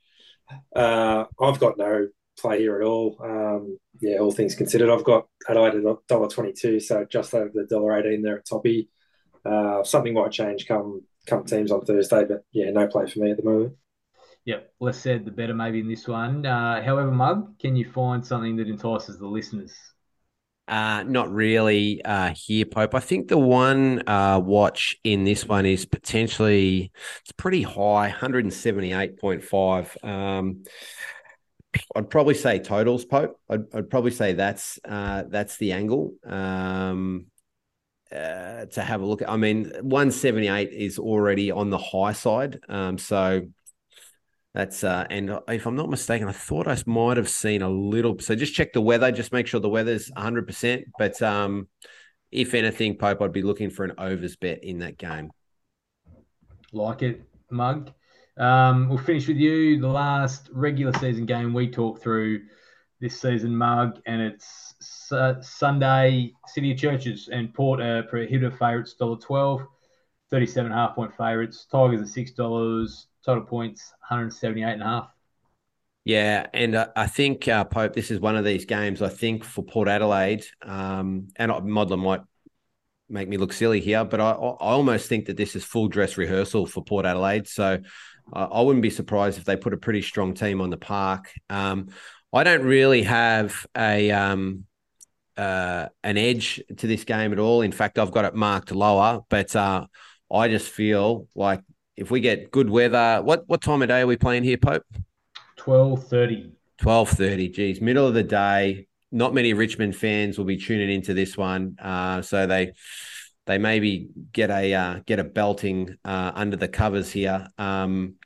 [0.74, 3.16] Uh, I've got no play here at all.
[3.22, 7.50] Um, yeah, all things considered, I've got Adelaide at dollar twenty two, so just over
[7.52, 8.88] the dollar eighteen there at Toppy.
[9.44, 13.30] Uh, something might change come come teams on Thursday, but yeah, no play for me
[13.30, 13.74] at the moment.
[14.44, 16.46] Yep, less said the better maybe in this one.
[16.46, 19.74] Uh, however, Mug, can you find something that entices the listeners?
[20.68, 22.94] Uh, not really uh, here, Pope.
[22.94, 30.04] I think the one uh, watch in this one is potentially it's pretty high, 178.5.
[30.04, 30.64] Um,
[31.94, 33.38] I'd probably say totals, Pope.
[33.48, 36.14] I'd, I'd probably say that's uh, that's the angle.
[36.24, 37.26] Um,
[38.12, 39.22] uh, to have a look.
[39.26, 42.60] I mean, 178 is already on the high side.
[42.68, 43.42] Um, so
[44.54, 48.18] that's uh, and if I'm not mistaken, I thought I might have seen a little.
[48.20, 49.12] So just check the weather.
[49.12, 50.46] Just make sure the weather's 100.
[50.46, 51.68] percent But um,
[52.32, 55.30] if anything, Pope, I'd be looking for an overs bet in that game.
[56.72, 57.92] Like it, Mug.
[58.38, 59.80] Um, we'll finish with you.
[59.80, 62.42] The last regular season game we talked through
[63.00, 64.65] this season, Mug, and it's
[65.12, 69.66] uh, Sunday, City of Churches and Port are prohibitive favourites, $1.12,
[70.30, 71.66] 37 half point favourites.
[71.70, 75.08] Tigers are $6, total points, 178 and a half.
[76.04, 79.02] Yeah, and uh, I think uh, Pope, this is one of these games.
[79.02, 82.20] I think for Port Adelaide, um, and Modler might
[83.08, 86.16] make me look silly here, but I, I almost think that this is full dress
[86.16, 87.48] rehearsal for Port Adelaide.
[87.48, 87.78] So
[88.32, 91.32] uh, I wouldn't be surprised if they put a pretty strong team on the park.
[91.50, 91.88] Um,
[92.32, 94.64] I don't really have a um,
[95.36, 97.62] uh, an edge to this game at all.
[97.62, 99.86] In fact, I've got it marked lower, but uh,
[100.32, 101.60] I just feel like
[101.96, 104.84] if we get good weather, what what time of day are we playing here, Pope?
[105.56, 106.52] Twelve thirty.
[106.78, 107.48] Twelve thirty.
[107.48, 108.86] Geez, middle of the day.
[109.12, 112.72] Not many Richmond fans will be tuning into this one, uh, so they
[113.46, 117.46] they maybe get a uh, get a belting uh, under the covers here.
[117.56, 118.16] Um,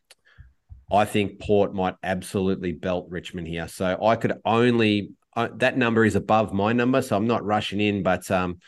[0.91, 3.69] I think Port might absolutely belt Richmond here.
[3.69, 7.81] So I could only uh, that number is above my number, so I'm not rushing
[7.81, 8.59] in, but um,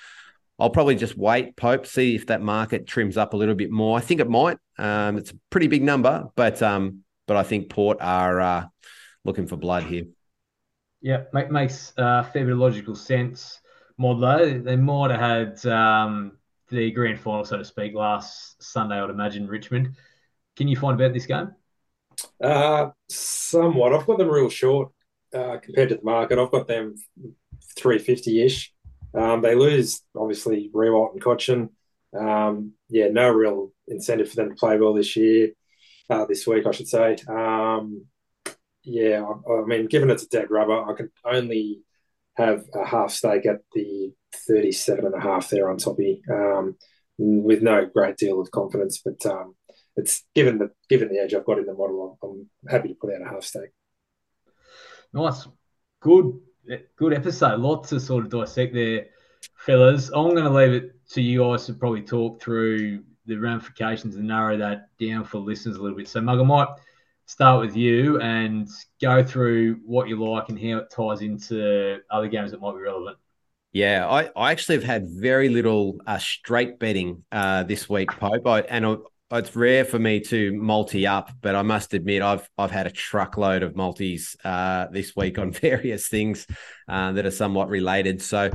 [0.59, 3.99] I'll probably just wait, Pope, see if that market trims up a little bit more.
[3.99, 4.59] I think it might.
[4.79, 8.65] Um, it's a pretty big number, but um, but I think Port are uh,
[9.25, 10.05] looking for blood here.
[11.01, 13.61] Yeah, make, makes uh, fair bit of logical sense.
[14.01, 16.39] Modlo, they might have had um,
[16.69, 19.97] the grand final, so to speak, last Sunday, I'd imagine, Richmond.
[20.57, 21.51] Can you find about this game?
[22.43, 23.93] Uh, somewhat.
[23.93, 24.93] I've got them real short
[25.35, 26.39] uh, compared to the market.
[26.39, 26.95] I've got them
[27.77, 28.73] 350 ish.
[29.15, 31.71] Um, they lose, obviously, Riewoldt and Cotchin.
[32.19, 35.53] Um, yeah, no real incentive for them to play well this year,
[36.11, 37.17] uh, this week, I should say.
[37.29, 38.07] Um,
[38.85, 41.83] yeah, I, I, mean, given it's a dead rubber, I can only
[42.37, 44.13] have a half stake at the
[44.49, 46.77] 37 and a half there on Toppy um,
[47.19, 49.01] with no great deal of confidence.
[49.05, 49.55] But um,
[49.97, 53.15] it's given the given the edge I've got in the model, I'm happy to put
[53.15, 53.71] out a half stake.
[55.13, 55.47] Nice,
[56.01, 56.41] good,
[56.97, 57.61] good episode.
[57.61, 59.07] Lots to sort of dissect there,
[59.57, 60.09] fellas.
[60.09, 64.27] I'm going to leave it to you guys to probably talk through the ramifications and
[64.27, 66.09] narrow that down for listeners a little bit.
[66.09, 66.69] So, Mug, I might
[67.27, 68.69] start with you and
[69.01, 72.81] go through what you like and how it ties into other games that might be
[72.81, 73.19] relevant.
[73.73, 78.47] Yeah, I, I actually have had very little uh, straight betting uh, this week, Pope.
[78.47, 78.97] I, and I,
[79.39, 82.91] it's rare for me to multi up, but I must admit I've I've had a
[82.91, 86.47] truckload of multis uh, this week on various things
[86.89, 88.23] uh, that are somewhat related.
[88.23, 88.51] So,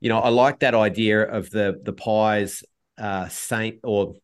[0.00, 2.62] you know, I like that idea of the the pies
[2.98, 4.14] uh, Saint or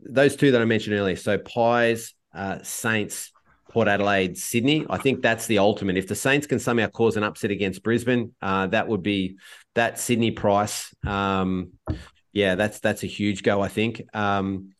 [0.00, 1.16] those two that I mentioned earlier.
[1.16, 3.32] So pies, uh, Saints,
[3.70, 4.84] Port Adelaide, Sydney.
[4.90, 5.96] I think that's the ultimate.
[5.96, 9.38] If the Saints can somehow cause an upset against Brisbane, uh, that would be
[9.74, 10.94] that Sydney price.
[11.06, 11.72] Um,
[12.32, 13.60] yeah, that's that's a huge go.
[13.60, 14.02] I think.
[14.14, 14.70] Um,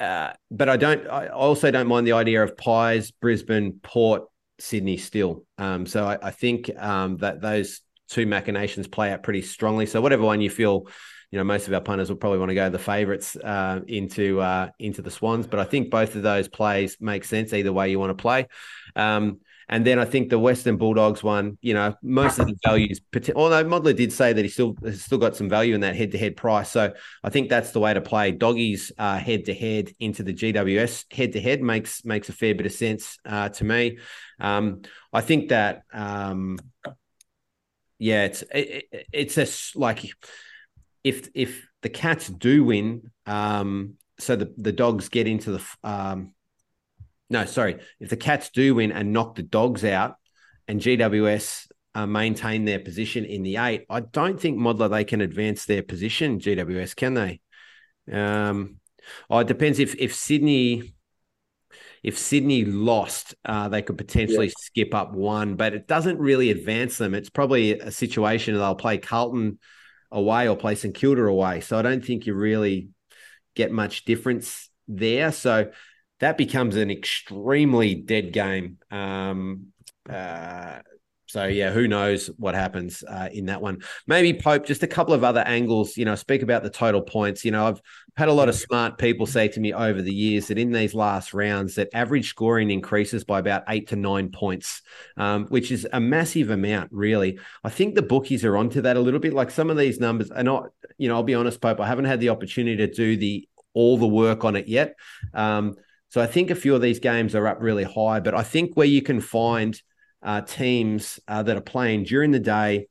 [0.00, 1.06] uh, but I don't.
[1.08, 4.24] I also don't mind the idea of pies, Brisbane, Port,
[4.58, 5.44] Sydney still.
[5.58, 9.86] Um, so I, I think um, that those two machinations play out pretty strongly.
[9.86, 10.86] So whatever one you feel
[11.32, 14.40] you know most of our punters will probably want to go the favourites uh, into
[14.40, 17.90] uh, into the Swans, but I think both of those plays make sense either way
[17.90, 18.48] you want to play.
[18.94, 23.00] Um, and then I think the Western Bulldogs one, you know, most of the values.
[23.34, 26.36] Although Modler did say that he still has still got some value in that head-to-head
[26.36, 26.92] price, so
[27.22, 28.32] I think that's the way to play.
[28.32, 33.48] Doggies uh, head-to-head into the GWS head-to-head makes makes a fair bit of sense uh,
[33.50, 33.98] to me.
[34.40, 34.82] Um,
[35.12, 36.58] I think that, um,
[37.98, 40.04] yeah, it's it, it's a like
[41.04, 46.34] if if the Cats do win, um, so the the Dogs get into the um,
[47.32, 50.16] no, sorry, if the Cats do win and knock the Dogs out,
[50.68, 55.20] and GWS uh, maintain their position in the eight, I don't think Modler they can
[55.20, 56.38] advance their position.
[56.38, 57.40] GWS can they?
[58.10, 58.76] Um,
[59.28, 60.94] oh, it depends if if Sydney
[62.02, 64.52] if Sydney lost, uh, they could potentially yeah.
[64.58, 67.14] skip up one, but it doesn't really advance them.
[67.14, 69.58] It's probably a situation they'll play Carlton
[70.10, 71.60] away or play St Kilda away.
[71.60, 72.88] So I don't think you really
[73.54, 75.30] get much difference there.
[75.30, 75.70] So
[76.22, 78.78] that becomes an extremely dead game.
[78.92, 79.72] Um,
[80.08, 80.78] uh,
[81.26, 83.82] so yeah, who knows what happens uh, in that one?
[84.06, 84.64] Maybe Pope.
[84.64, 85.96] Just a couple of other angles.
[85.96, 87.44] You know, speak about the total points.
[87.44, 87.80] You know, I've
[88.16, 90.94] had a lot of smart people say to me over the years that in these
[90.94, 94.82] last rounds, that average scoring increases by about eight to nine points,
[95.16, 96.92] um, which is a massive amount.
[96.92, 99.32] Really, I think the bookies are onto that a little bit.
[99.32, 100.70] Like some of these numbers are not.
[100.98, 101.80] You know, I'll be honest, Pope.
[101.80, 104.94] I haven't had the opportunity to do the all the work on it yet.
[105.34, 105.74] Um,
[106.12, 108.76] so I think a few of these games are up really high, but I think
[108.76, 109.80] where you can find
[110.22, 112.88] uh, teams uh, that are playing during the day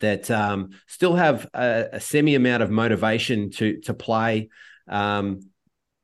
[0.00, 4.50] that um, still have a, a, semi amount of motivation to to play.
[4.86, 5.48] Um,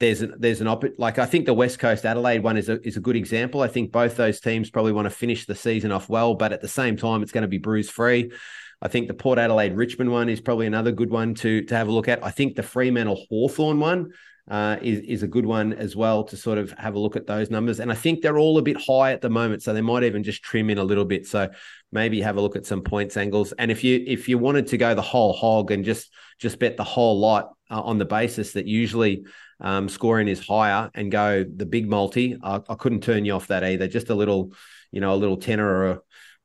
[0.01, 2.81] there's an, there's an op- like I think the West Coast Adelaide one is a
[2.81, 3.61] is a good example.
[3.61, 6.63] I think both those teams probably want to finish the season off well, but at
[6.63, 8.33] the same time, it's going to be bruise free.
[8.81, 11.89] I think the Port Adelaide Richmond one is probably another good one to to have
[11.89, 12.25] a look at.
[12.25, 14.13] I think the Fremantle Hawthorn one
[14.51, 17.27] uh, is is a good one as well to sort of have a look at
[17.27, 17.81] those numbers.
[17.81, 20.23] And I think they're all a bit high at the moment, so they might even
[20.23, 21.27] just trim in a little bit.
[21.27, 21.49] So
[21.93, 23.53] maybe have a look at some points angles.
[23.53, 26.77] And if you if you wanted to go the whole hog and just just bet
[26.77, 29.25] the whole lot uh, on the basis that usually
[29.61, 33.47] um, scoring is higher and go the big multi, I, I couldn't turn you off
[33.47, 33.87] that either.
[33.87, 34.53] Just a little,
[34.91, 36.01] you know, a little tenner or a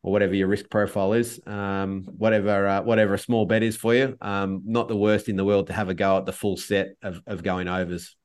[0.07, 3.93] or whatever your risk profile is, um, whatever uh, whatever a small bet is for
[3.93, 4.15] you.
[4.21, 6.95] Um, not the worst in the world to have a go at the full set
[7.01, 8.15] of, of going overs.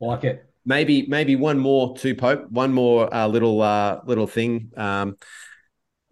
[0.00, 0.44] Like it.
[0.64, 2.50] Maybe maybe one more to Pope.
[2.50, 4.72] One more uh, little uh, little thing.
[4.76, 5.18] Um,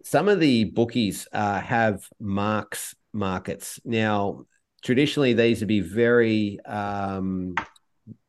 [0.05, 4.45] some of the bookies uh, have marks markets now.
[4.85, 7.55] Traditionally, these would be very um,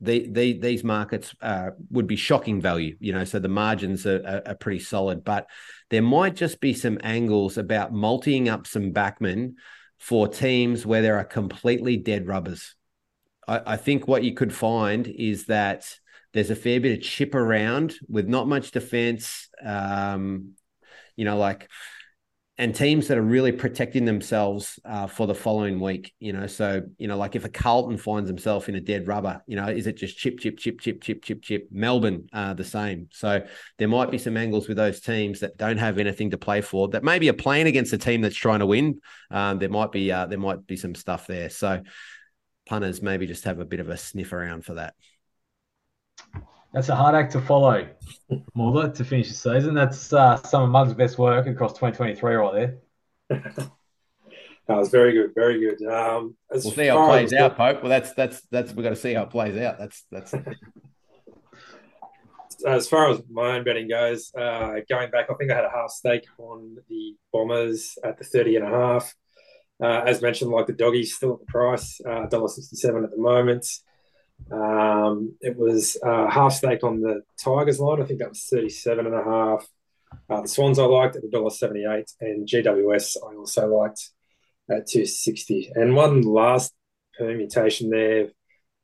[0.01, 4.22] the, the, these markets uh, would be shocking value, you know, so the margins are,
[4.26, 5.24] are, are, pretty solid.
[5.24, 5.47] But
[5.91, 9.55] there might just be some angles about multiing up some backmen
[9.99, 12.74] for teams where there are completely dead rubbers.
[13.47, 15.85] I, I think what you could find is that
[16.33, 19.49] there's a fair bit of chip around with not much defense.
[19.64, 20.53] Um,
[21.16, 21.68] you know, like
[22.61, 26.13] and teams that are really protecting themselves uh, for the following week.
[26.21, 29.41] You know, so you know, like if a Carlton finds himself in a dead rubber,
[29.47, 31.69] you know, is it just chip, chip, chip, chip, chip, chip, chip?
[31.71, 33.09] Melbourne, uh, the same.
[33.13, 33.47] So
[33.79, 36.89] there might be some angles with those teams that don't have anything to play for
[36.89, 39.01] that maybe are playing against a team that's trying to win.
[39.31, 41.49] Um, there might be uh, there might be some stuff there.
[41.49, 41.81] So
[42.67, 44.93] punters maybe just have a bit of a sniff around for that.
[46.73, 47.89] That's a hard act to follow,
[48.55, 49.75] Mulder, to finish the season.
[49.75, 52.55] That's uh, some of Mug's best work across 2023 right
[53.29, 53.39] there.
[54.68, 55.85] that was very good, very good.
[55.85, 57.83] Um, we'll see how it plays out, Pope.
[57.83, 59.79] Well, that's that's that's we've got to see how it plays out.
[59.79, 60.33] That's that's.
[62.66, 65.71] as far as my own betting goes, uh, going back, I think I had a
[65.71, 69.14] half stake on the Bombers at the 30 and a half.
[69.83, 73.66] Uh, as mentioned, like the doggies, still at the price, uh, $1.67 at the moment.
[74.51, 78.03] Um, it was uh, half stake on the Tigers line.
[78.03, 79.66] I think that was 37 and a half.
[80.28, 84.11] Uh, the Swans I liked at $1.78 and GWS I also liked
[84.68, 85.70] at 260.
[85.74, 86.74] And one last
[87.16, 88.28] permutation there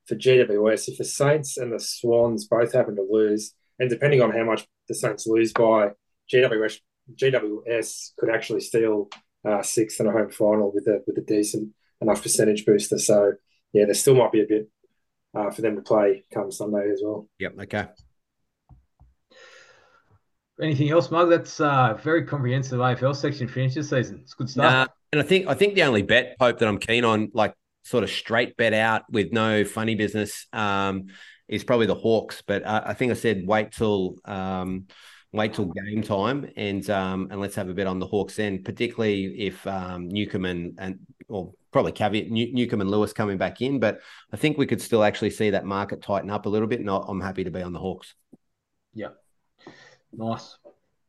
[0.07, 0.89] for GWS.
[0.89, 4.67] If the Saints and the Swans both happen to lose, and depending on how much
[4.89, 5.91] the Saints lose by,
[6.33, 6.81] GWS
[7.15, 9.09] GWS could actually steal
[9.49, 12.99] uh, sixth in a home final with a with a decent enough percentage booster.
[12.99, 13.35] So
[13.73, 14.69] yeah, there still might be a bit
[15.35, 17.29] uh, for them to play come Sunday as well.
[17.39, 17.55] Yep.
[17.63, 17.87] Okay.
[20.61, 21.29] Anything else, Mug?
[21.29, 24.21] That's uh, very comprehensive AFL section finish this season.
[24.23, 24.73] It's good stuff.
[24.73, 27.55] Nah, and I think I think the only bet, Pope, that I'm keen on, like
[27.85, 31.09] sort of straight bet out with no funny business, um,
[31.47, 32.43] is probably the Hawks.
[32.47, 34.87] But uh, I think I said wait till um,
[35.33, 38.63] wait till game time and um, and let's have a bet on the Hawks then,
[38.63, 40.99] particularly if um, Newcombe and and
[41.29, 44.01] or probably caveat New- Newcombe and Lewis coming back in, but
[44.33, 46.81] I think we could still actually see that market tighten up a little bit.
[46.81, 48.15] And I'm happy to be on the Hawks.
[48.95, 49.09] Yeah,
[50.13, 50.57] nice.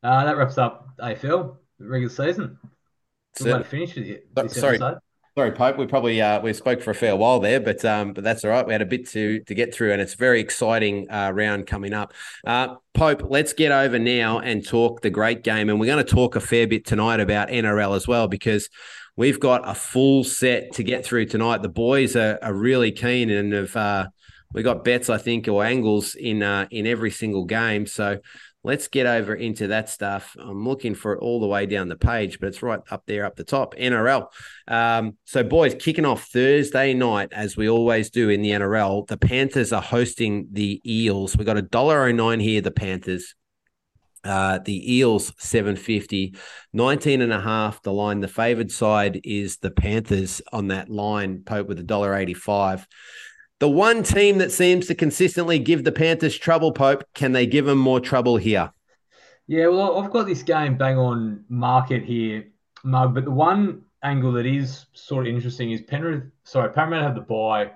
[0.03, 2.57] Uh, that wraps up AFL the regular season.
[3.37, 4.19] Good way to finish you.
[4.47, 4.97] Sorry, episode.
[5.37, 5.77] sorry, Pope.
[5.77, 8.51] We probably uh, we spoke for a fair while there, but um, but that's all
[8.51, 8.65] right.
[8.65, 11.67] We had a bit to to get through, and it's a very exciting uh, round
[11.67, 12.13] coming up.
[12.45, 16.11] Uh, Pope, let's get over now and talk the great game, and we're going to
[16.11, 18.69] talk a fair bit tonight about NRL as well because
[19.17, 21.61] we've got a full set to get through tonight.
[21.61, 24.07] The boys are, are really keen and have uh,
[24.53, 27.85] we got bets, I think, or angles in uh, in every single game.
[27.85, 28.19] So
[28.63, 30.35] let's get over into that stuff.
[30.39, 33.25] I'm looking for it all the way down the page, but it's right up there,
[33.25, 33.75] up the top.
[33.75, 34.27] NRL.
[34.67, 39.17] Um, so, boys, kicking off Thursday night, as we always do in the NRL, the
[39.17, 41.35] Panthers are hosting the Eels.
[41.35, 42.61] We've got a dollar oh nine here.
[42.61, 43.35] The Panthers.
[44.23, 46.35] Uh, the Eels 750,
[46.73, 47.81] 19 and a half.
[47.81, 52.15] The line, the favored side is the Panthers on that line, Pope with a dollar
[52.15, 52.87] 85.
[53.59, 57.65] The one team that seems to consistently give the Panthers trouble, Pope, can they give
[57.65, 58.71] them more trouble here?
[59.47, 62.45] Yeah, well, I've got this game bang on market here,
[62.83, 67.15] Mug, but the one angle that is sort of interesting is Penrith, sorry, Parramatta have
[67.15, 67.71] the buy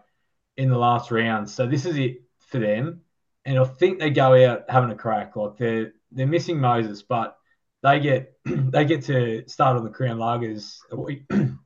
[0.58, 1.50] in the last round.
[1.50, 3.02] So this is it for them.
[3.46, 5.36] And I think they go out having a crack.
[5.36, 7.38] Like they're they're missing Moses, but
[7.84, 10.78] they get they get to start on the Crown Lagers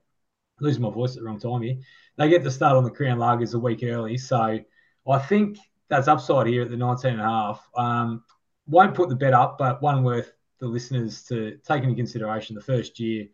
[0.59, 1.77] losing my voice at the wrong time here.
[2.17, 4.59] They get to start on the Crown Lagers a week early, so
[5.07, 5.57] I think
[5.89, 7.69] that's upside here at the 19 and a half.
[7.75, 8.23] Um,
[8.67, 12.61] won't put the bet up, but one worth the listeners to take into consideration the
[12.61, 13.27] first year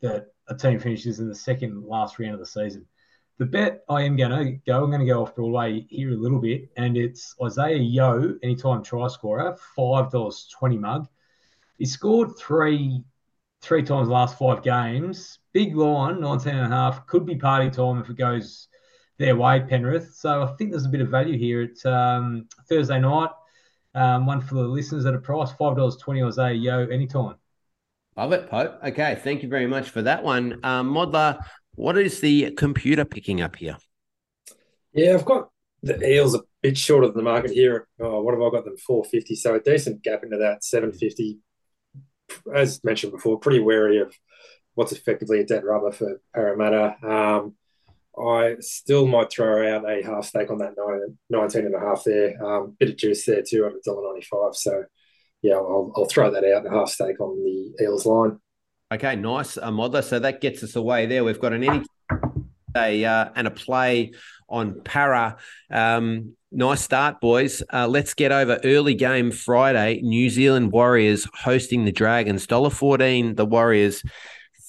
[0.00, 2.86] that a team finishes in the second last round of the season.
[3.38, 6.16] The bet I am going to go, I'm going to go off Broadway here a
[6.16, 11.08] little bit, and it's Isaiah Yeo, anytime try scorer, $5.20 mug.
[11.78, 13.02] He scored three
[13.62, 15.38] three times the last five games.
[15.52, 17.06] Big line, 19 and a half.
[17.06, 18.68] Could be party time if it goes
[19.18, 20.14] their way, Penrith.
[20.14, 21.62] So I think there's a bit of value here.
[21.62, 23.30] It's um, Thursday night.
[23.94, 27.36] Um, one for the listeners at a price, $5.20 Isaiah Yeo, anytime.
[28.16, 28.78] Love it, Pope.
[28.84, 30.60] Okay, thank you very much for that one.
[30.64, 33.76] Um, Modler, what is the computer picking up here?
[34.92, 35.48] Yeah, I've got
[35.82, 37.88] the Eels a bit short of the market here.
[38.00, 38.76] Oh, what have I got them?
[38.76, 39.34] 450.
[39.34, 41.38] So a decent gap into that 750.
[42.54, 44.14] As mentioned before, pretty wary of
[44.74, 46.96] what's effectively a dead rubber for Parramatta.
[47.02, 47.54] Um,
[48.18, 50.74] I still might throw out a half stake on that
[51.30, 52.42] 19 and a half there.
[52.44, 54.54] Um, bit of juice there too at $1.95.
[54.54, 54.84] So,
[55.40, 58.38] yeah, I'll, I'll throw that out, a half stake on the Eels line.
[58.92, 60.04] Okay, nice, uh, Modler.
[60.04, 61.24] So that gets us away there.
[61.24, 61.82] We've got an any
[62.76, 64.12] a uh, and a play
[64.50, 65.38] on para.
[65.70, 67.62] Um, nice start, boys.
[67.72, 70.02] Uh, let's get over early game Friday.
[70.02, 72.46] New Zealand Warriors hosting the Dragons.
[72.46, 73.34] Dollar fourteen.
[73.34, 74.02] The Warriors.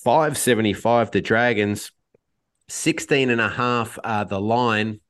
[0.05, 1.11] Five seventy five.
[1.11, 1.91] The Dragons.
[2.69, 5.01] 16 and a half uh, the line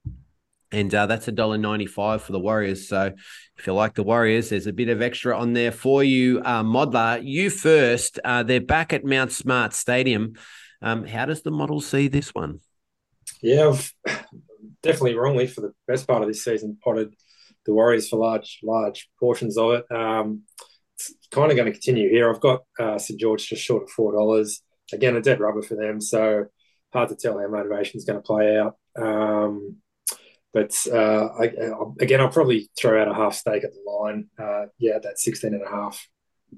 [0.74, 2.90] and uh, that's a dollar ninety-five for the Warriors.
[2.90, 3.12] So,
[3.58, 6.64] if you like the Warriors, there's a bit of extra on there for you, uh,
[6.64, 7.24] Modler.
[7.24, 8.20] You first.
[8.26, 10.34] Uh, they're back at Mount Smart Stadium.
[10.82, 12.60] Um, how does the model see this one?
[13.42, 13.94] Yeah, I've
[14.82, 17.14] definitely wrongly for the best part of this season potted
[17.66, 19.92] the Warriors for large, large portions of it.
[19.92, 20.42] Um,
[20.96, 22.30] it's kind of going to continue here.
[22.30, 24.62] I've got uh, St George just short of four dollars.
[24.92, 26.46] Again, a dead rubber for them, so
[26.92, 28.76] hard to tell how motivation is going to play out.
[28.96, 29.78] Um,
[30.54, 31.52] but uh, I,
[32.00, 34.28] again, I'll probably throw out a half stake at the line.
[34.38, 36.08] Uh, yeah, that 16 and a half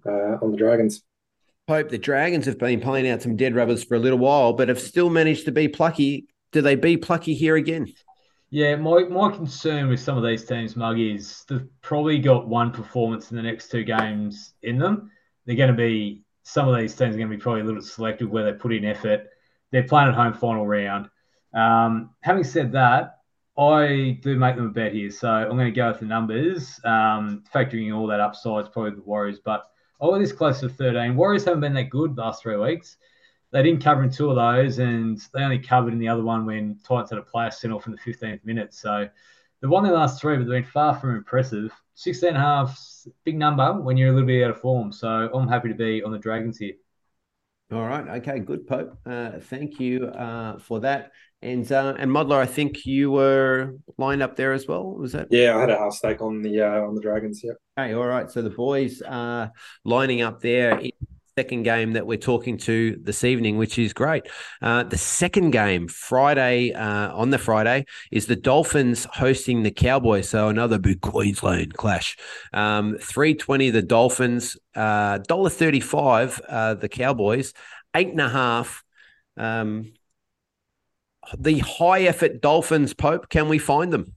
[0.06, 1.02] uh, on the Dragons.
[1.68, 4.68] Hope the Dragons have been playing out some dead rubbers for a little while, but
[4.68, 6.28] have still managed to be plucky.
[6.52, 7.91] Do they be plucky here again?
[8.52, 12.72] Yeah, my, my concern with some of these teams, Mug, is they've probably got one
[12.72, 15.10] performance in the next two games in them.
[15.46, 17.82] They're going to be, some of these teams are going to be probably a little
[17.82, 19.28] selective where they put in effort.
[19.72, 21.10] They're playing at home final round.
[21.54, 23.16] Um, having said that,
[23.58, 26.80] I do make them a bet here, so I'm going to go with the numbers,
[26.84, 28.66] um, factoring all that upside.
[28.66, 29.70] It's probably the Warriors, but
[30.01, 31.16] got this close to 13.
[31.16, 32.97] Warriors haven't been that good the last three weeks.
[33.51, 36.45] They didn't cover in two of those, and they only covered in the other one
[36.45, 38.74] when Titans had a player sent off in the 15th minute.
[38.74, 39.08] So
[39.62, 41.72] they've won their last three, but they've been far from impressive.
[41.93, 42.78] 16 and a half,
[43.24, 44.91] big number when you're a little bit out of form.
[44.91, 46.74] So I'm happy to be on the Dragons here.
[47.72, 48.07] All right.
[48.20, 48.39] Okay.
[48.39, 48.97] Good, Pope.
[49.05, 51.11] Uh, thank you uh, for that.
[51.41, 54.95] And uh, and Modler, I think you were lined up there as well.
[54.95, 55.28] Was that?
[55.32, 57.41] Yeah, I had a half stake on the uh, on the Dragons.
[57.43, 57.53] Yeah.
[57.78, 57.93] Okay.
[57.93, 58.30] All right.
[58.30, 59.51] So the boys are
[59.84, 60.80] lining up there.
[60.80, 60.91] In-
[61.38, 64.27] second game that we're talking to this evening, which is great.
[64.61, 70.29] Uh, the second game, Friday, uh, on the Friday, is the Dolphins hosting the Cowboys.
[70.29, 72.15] So another big Queensland clash.
[72.53, 77.53] Um, 320 the Dolphins, uh, $1.35 uh, the Cowboys,
[77.93, 78.86] eight and a half.
[79.36, 79.91] Um,
[81.38, 84.15] the high effort Dolphins, Pope, can we find them?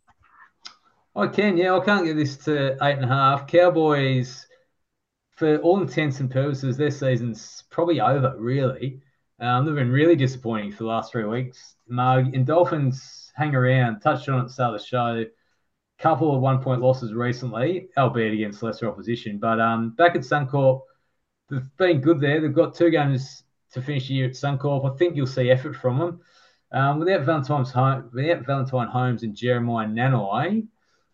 [1.16, 1.74] I can, yeah.
[1.74, 3.48] I can't get this to eight and a half.
[3.48, 4.46] Cowboys,
[5.38, 9.00] for all intents and purposes, their season's probably over, really.
[9.38, 11.76] Um, they've been really disappointing for the last three weeks.
[11.86, 15.24] Mug and Dolphins hang around, touched on at the start of the show.
[16.00, 19.38] Couple of one point losses recently, albeit against lesser opposition.
[19.38, 20.82] But um, back at Suncorp,
[21.48, 22.40] they've been good there.
[22.40, 24.92] They've got two games to finish the year at Suncorp.
[24.92, 26.20] I think you'll see effort from them.
[26.72, 30.66] Um, without Valentine's home, without Valentine Holmes and Jeremiah Nanai,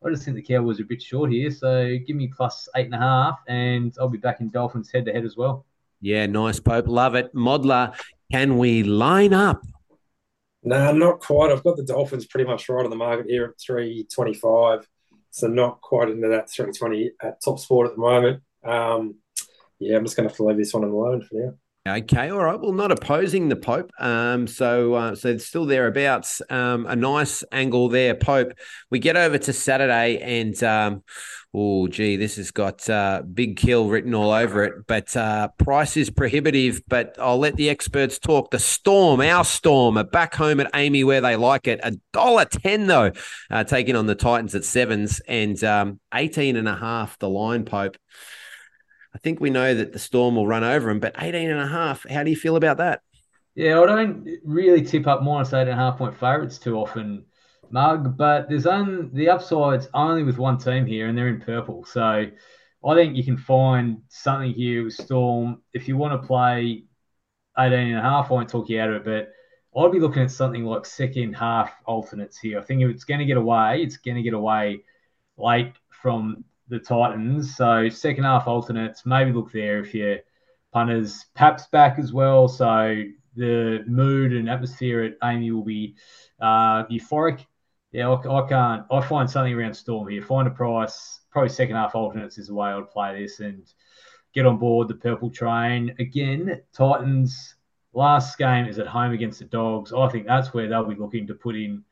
[0.05, 1.51] I just think the Cowboys are a bit short here.
[1.51, 5.07] So give me plus eight and a half, and I'll be back in Dolphins head
[5.07, 5.65] to head as well.
[6.01, 6.87] Yeah, nice, Pope.
[6.87, 7.35] Love it.
[7.35, 7.99] Modler,
[8.31, 9.63] can we line up?
[10.63, 11.51] No, not quite.
[11.51, 14.87] I've got the Dolphins pretty much right on the market here at 325.
[15.31, 18.43] So not quite into that 320 at top sport at the moment.
[18.65, 19.17] Um,
[19.79, 21.55] yeah, I'm just going to have to leave this one alone for now.
[21.87, 22.59] Okay, all right.
[22.59, 23.91] Well, not opposing the Pope.
[23.99, 26.41] Um, so uh, so it's still thereabouts.
[26.49, 28.55] Um, a nice angle there, Pope.
[28.91, 31.03] We get over to Saturday, and um,
[31.53, 34.87] oh, gee, this has got uh, big kill written all over it.
[34.87, 36.81] But uh, price is prohibitive.
[36.89, 38.51] But I'll let the experts talk.
[38.51, 41.81] The Storm, our Storm, are back home at AAMI where they like it.
[41.83, 43.13] A dollar ten though,
[43.51, 47.67] uh, taking on the Titans at sevens, and um, 18 and a half the line,
[47.67, 47.99] Pope.
[49.15, 51.67] I think we know that the Storm will run over them, but 18 and a
[51.67, 53.03] half, how do you feel about that?
[53.55, 57.25] Yeah, I don't really tip up minus eight and a half point favourites too often,
[57.71, 61.85] Mug, but there's only the upside's only with one team here, and they're in purple.
[61.85, 62.27] So
[62.85, 65.63] I think you can find something here with Storm.
[65.73, 66.85] If you want to play
[67.57, 69.29] 18 and a half, I won't talk you out of it,
[69.73, 72.59] but I'd be looking at something like second half alternates here.
[72.59, 74.83] I think if it's going to get away, it's going to get away
[75.37, 77.57] late from the Titans.
[77.57, 80.19] So second half alternates, maybe look there if your
[80.73, 82.49] punters Pap's back as well.
[82.49, 83.03] So
[83.37, 85.97] the mood and atmosphere at AAMI will be
[86.41, 87.47] uh, euphoric.
[87.93, 88.85] Yeah, I, I, can't.
[88.91, 90.23] I find something around Storm here.
[90.23, 91.21] Find a price.
[91.31, 93.65] Probably second half alternates is the way I'd play this and
[94.35, 96.61] get on board the purple train again.
[96.73, 97.55] Titans
[97.93, 99.93] last game is at home against the Dogs.
[99.93, 101.85] I think that's where they'll be looking to put in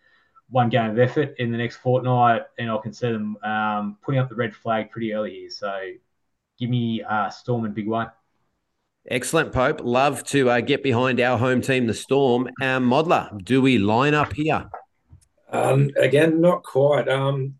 [0.53, 4.21] one game of effort in the next fortnight, and I can see them um, putting
[4.21, 5.51] up the red flag pretty early here.
[5.51, 5.81] So
[6.59, 8.05] give me uh, Storm and big way.
[9.09, 9.81] Excellent, Pope.
[9.83, 12.49] Love to uh, get behind our home team, the Storm.
[12.61, 14.71] Um, Modler, do we line up here?
[15.51, 17.09] Um, again, not quite.
[17.09, 17.55] Um,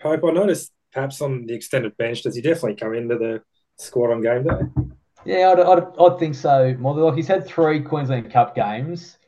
[0.00, 3.42] Pope, I noticed perhaps on the extended bench, does he definitely come into the
[3.76, 4.92] squad on game day?
[5.24, 6.72] Yeah, I'd, I'd, I'd think so.
[6.74, 9.18] Modler, like he's had three Queensland Cup games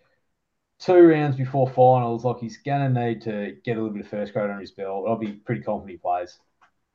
[0.79, 4.11] two rounds before finals, like he's going to need to get a little bit of
[4.11, 5.07] first grade under his belt.
[5.09, 6.39] I'll be pretty confident he plays.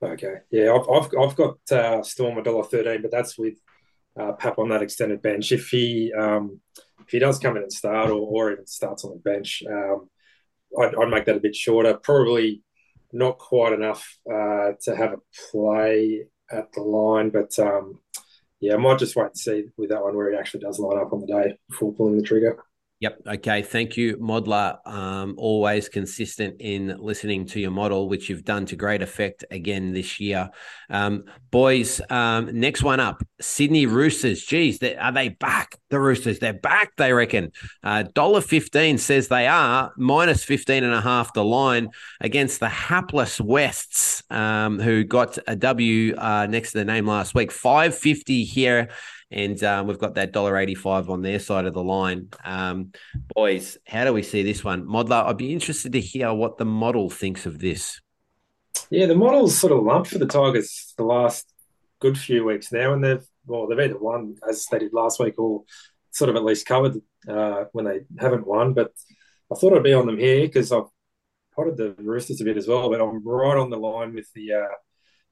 [0.03, 3.55] Okay, yeah, I've I've, I've got uh, Storm a dollar thirteen, but that's with
[4.19, 5.51] uh, Pap on that extended bench.
[5.51, 6.59] If he um,
[7.05, 10.09] if he does come in and start, or, or even starts on the bench, um,
[10.79, 11.93] I'd, I'd make that a bit shorter.
[11.93, 12.63] Probably
[13.13, 15.21] not quite enough uh, to have a
[15.51, 17.99] play at the line, but um,
[18.59, 20.99] yeah, I might just wait and see with that one where he actually does line
[20.99, 22.57] up on the day before pulling the trigger.
[23.01, 23.21] Yep.
[23.27, 23.63] Okay.
[23.63, 24.77] Thank you, Modler.
[24.87, 29.91] Um, always consistent in listening to your model, which you've done to great effect again
[29.91, 30.51] this year.
[30.87, 34.43] Um, boys, um, next one up Sydney Roosters.
[34.43, 35.79] Geez, they, are they back?
[35.89, 37.51] The Roosters, they're back, they reckon.
[37.83, 41.89] $1.15 uh, says they are, minus 15 and a half the line
[42.19, 47.33] against the hapless Wests, um, who got a W uh, next to the name last
[47.33, 47.51] week.
[47.51, 48.89] 550 here
[49.31, 52.29] and um, we've got that dollar eighty five on their side of the line.
[52.43, 52.91] Um,
[53.33, 55.25] boys, how do we see this one, Modler?
[55.25, 58.01] I'd be interested to hear what the model thinks of this.
[58.89, 61.51] Yeah, the model's sort of lumped for the Tigers the last
[61.99, 65.39] good few weeks now, and they've well, they've either won as they did last week,
[65.39, 65.63] or
[66.11, 68.73] sort of at least covered uh, when they haven't won.
[68.73, 68.91] But
[69.51, 70.89] I thought I'd be on them here because I've
[71.55, 74.53] potted the Roosters a bit as well, but I'm right on the line with the
[74.53, 74.75] uh,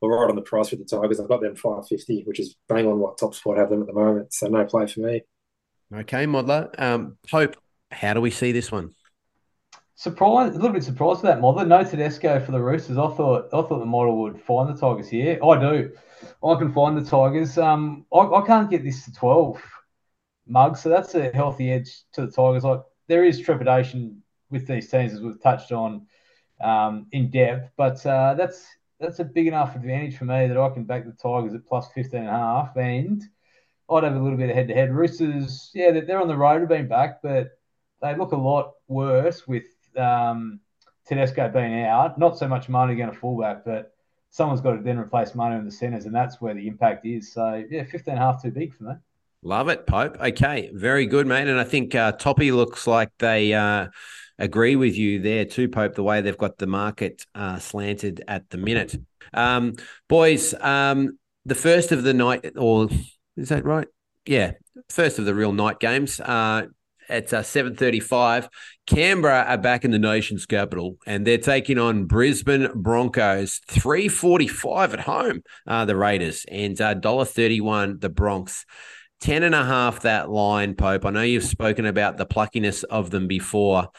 [0.02, 1.20] we're right on the price with the Tigers.
[1.20, 3.94] I've got them 550, which is bang on what Top Sport have them at the
[3.94, 4.34] moment.
[4.34, 5.24] So no play for me.
[5.94, 6.70] Okay, Modler.
[6.80, 7.56] Um, Pope,
[7.92, 8.94] how do we see this one?
[9.96, 11.68] Surprised, a little bit surprised with that Modler.
[11.68, 12.98] No Tedesco for the Roosters.
[12.98, 15.40] I thought I thought the model would find the Tigers here.
[15.44, 15.92] I do.
[16.44, 17.58] I can find the Tigers.
[17.58, 19.62] Um, I, I can't get this to 12
[20.48, 22.64] mugs, so that's a healthy edge to the Tigers.
[22.64, 26.08] Like there is trepidation with these teams, as we've touched on
[26.62, 28.66] um, in depth, but uh, that's
[29.00, 31.88] that's a big enough advantage for me that I can back the Tigers at plus
[31.94, 32.76] 15 and a half.
[32.76, 33.24] And
[33.90, 34.94] I'd have a little bit of head to head.
[34.94, 37.52] Roosters, yeah, they're on the road of being back, but
[38.02, 39.66] they look a lot worse with
[39.98, 40.60] um,
[41.08, 42.20] Tedesco being out.
[42.20, 43.94] Not so much Manu going to fullback, but
[44.30, 47.34] someone's got to then replace Manu in the centres, and that's where the impact is.
[47.34, 48.94] So, yeah, 15 and a half too big for me.
[49.42, 50.18] Love it, Pope.
[50.20, 51.48] Okay, very good, mate.
[51.48, 53.54] And I think uh, Toppy looks like they.
[53.54, 53.88] Uh,
[54.40, 58.50] agree with you there too, Pope, the way they've got the market uh, slanted at
[58.50, 58.96] the minute.
[59.34, 59.76] Um,
[60.08, 62.90] boys, um, the first of the night, or
[63.38, 63.88] is that right?
[64.26, 64.54] Yeah,
[64.90, 66.20] first of the real night games.
[66.20, 66.68] Uh,
[67.10, 68.48] at uh, 7.35
[68.86, 75.00] canberra are back in the nation's capital and they're taking on brisbane broncos 3.45 at
[75.00, 78.64] home uh, the raiders and uh, $1.31 the bronx
[79.22, 83.10] 10 and a half that line pope i know you've spoken about the pluckiness of
[83.10, 83.90] them before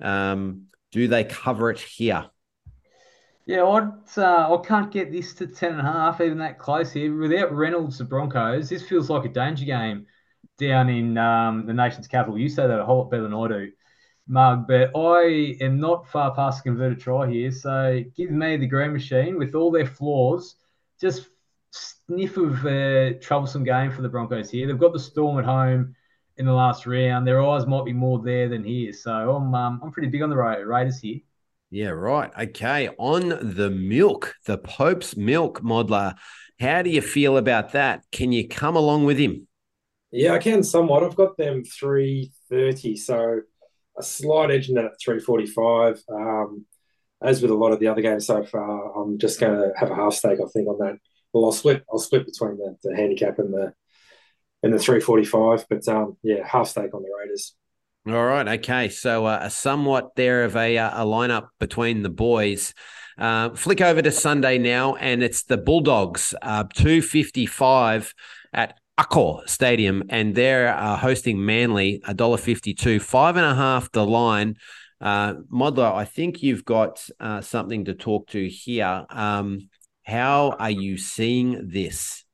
[0.00, 2.26] um, do they cover it here?
[3.46, 6.92] Yeah, I'd, uh, I can't get this to 10 and a half, even that close
[6.92, 7.14] here.
[7.14, 10.06] Without Reynolds, the Broncos, this feels like a danger game
[10.58, 12.38] down in um, the nation's capital.
[12.38, 13.72] You say that a whole lot better than I do,
[14.26, 17.50] Mug, but I am not far past the converted try here.
[17.50, 20.56] So give me the Green Machine with all their flaws.
[20.98, 21.26] Just
[21.70, 24.66] sniff of a troublesome game for the Broncos here.
[24.66, 25.94] They've got the Storm at home
[26.36, 27.26] in the last round.
[27.26, 28.92] Their eyes might be more there than here.
[28.92, 31.20] So I'm um, I'm pretty big on the Raiders here.
[31.70, 32.30] Yeah, right.
[32.38, 32.88] Okay.
[32.98, 36.14] On the milk, the Pope's milk modler.
[36.60, 38.04] How do you feel about that?
[38.12, 39.48] Can you come along with him?
[40.12, 41.02] Yeah, I can somewhat.
[41.02, 43.40] I've got them 330, so
[43.98, 46.00] a slight edge in that at 345.
[46.08, 46.66] Um,
[47.20, 49.90] as with a lot of the other games so far, I'm just going to have
[49.90, 50.98] a half stake, I think, on that.
[51.32, 51.84] Well, I'll split.
[51.90, 53.72] I'll split between the, the handicap and the
[54.64, 55.66] in the 345.
[55.68, 57.54] But um, yeah, half stake on the Raiders.
[58.08, 58.48] All right.
[58.58, 58.88] Okay.
[58.88, 62.74] So uh, a somewhat there of a, uh, a lineup between the boys.
[63.16, 68.12] Uh, flick over to Sunday now, and it's the Bulldogs, uh, 255
[68.52, 74.56] at Accor Stadium, and they're uh, hosting Manly, $1.52, five and a half the line.
[75.00, 79.06] Uh, Modler, I think you've got uh, something to talk to here.
[79.10, 79.68] Um,
[80.02, 82.24] how are you seeing this?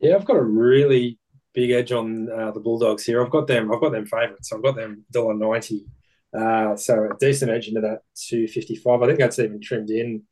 [0.00, 1.18] Yeah, I've got a really
[1.56, 3.24] big edge on uh, the Bulldogs here.
[3.24, 3.72] I've got them.
[3.72, 4.52] I've got them favourites.
[4.52, 5.86] I've got them dollar ninety.
[6.36, 9.02] Uh, so a decent edge into that two fifty five.
[9.02, 10.22] I think that's even trimmed in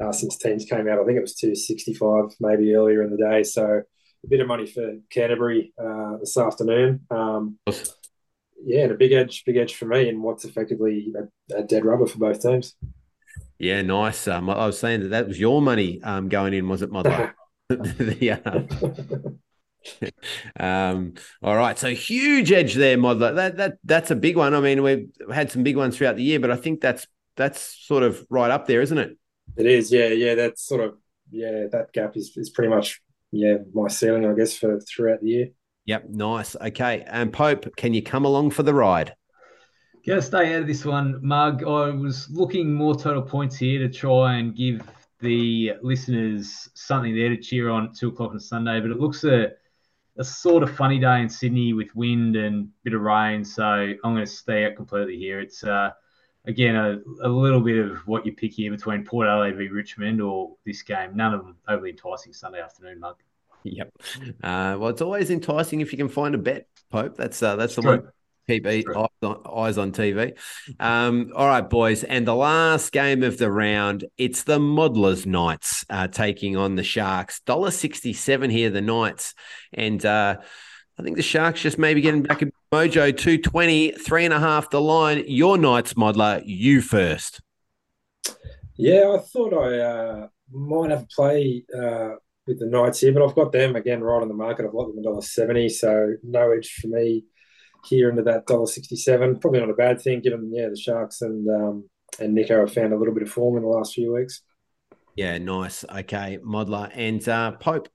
[0.00, 1.00] uh, since teams came out.
[1.00, 3.42] I think it was two sixty five maybe earlier in the day.
[3.42, 3.82] So
[4.24, 7.00] a bit of money for Canterbury uh, this afternoon.
[7.10, 7.58] Um,
[8.64, 11.12] yeah, and a big edge, big edge for me, and what's effectively
[11.52, 12.74] a, a dead rubber for both teams.
[13.58, 14.28] Yeah, nice.
[14.28, 17.34] Um, I was saying that that was your money um, going in, was it, Mother?
[17.68, 19.30] the, uh,
[20.60, 23.34] um, all right, so huge edge there, Modler.
[23.34, 24.54] That that that's a big one.
[24.54, 27.60] I mean, we've had some big ones throughout the year, but I think that's that's
[27.86, 29.16] sort of right up there, isn't it?
[29.56, 30.34] It is, yeah, yeah.
[30.34, 30.94] That's sort of
[31.30, 31.66] yeah.
[31.70, 35.48] That gap is is pretty much yeah my ceiling, I guess, for throughout the year.
[35.86, 36.54] Yep, nice.
[36.56, 39.14] Okay, and Pope, can you come along for the ride?
[40.06, 41.64] Gonna stay out of this one, Mug.
[41.64, 44.82] I was looking more total points here to try and give
[45.20, 49.24] the listeners something there to cheer on at two o'clock on Sunday, but it looks
[49.24, 49.52] a
[50.18, 53.44] a sort of funny day in Sydney with wind and a bit of rain.
[53.44, 55.40] So I'm going to stay out completely here.
[55.40, 55.90] It's uh,
[56.46, 60.20] again a, a little bit of what you pick here between Port Adelaide v Richmond
[60.20, 61.16] or this game.
[61.16, 63.16] None of them overly enticing Sunday afternoon, Mug.
[63.64, 63.90] Yep.
[64.42, 67.16] Uh, well, it's always enticing if you can find a bet, Pope.
[67.16, 67.90] That's uh, that's the True.
[67.90, 68.12] one
[68.48, 68.84] keep eyes
[69.22, 70.36] on, eyes on TV.
[70.80, 72.02] Um, all right, boys.
[72.02, 76.82] And the last game of the round, it's the Modelers Knights uh, taking on the
[76.82, 77.40] Sharks.
[77.46, 79.34] $1.67 here, the Knights.
[79.72, 80.38] And uh,
[80.98, 84.70] I think the Sharks just maybe getting back a mojo 220, three and a half
[84.70, 85.24] the line.
[85.26, 87.40] Your Knights, Modeler, you first.
[88.76, 92.10] Yeah, I thought I uh, might have a play uh,
[92.46, 94.64] with the Knights here, but I've got them again right on the market.
[94.64, 97.24] I've got them a dollar seventy, so no edge for me
[97.84, 99.38] here into that dollar sixty seven.
[99.38, 101.88] Probably not a bad thing, given yeah the Sharks and um,
[102.20, 104.42] and Nicho have found a little bit of form in the last few weeks.
[105.16, 105.84] Yeah, nice.
[105.84, 107.88] Okay, Modler and uh, Pope.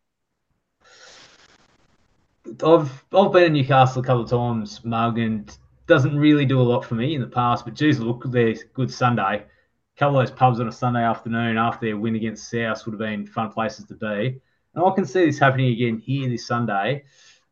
[2.64, 5.56] I've I've been in Newcastle a couple of times, Mug, and
[5.88, 7.66] doesn't really do a lot for me in the past.
[7.66, 9.46] But geez, look, their good Sunday.
[9.46, 12.94] A couple of those pubs on a Sunday afternoon after their win against South would
[12.94, 14.42] have been fun places to be.
[14.76, 17.04] And I can see this happening again here this Sunday.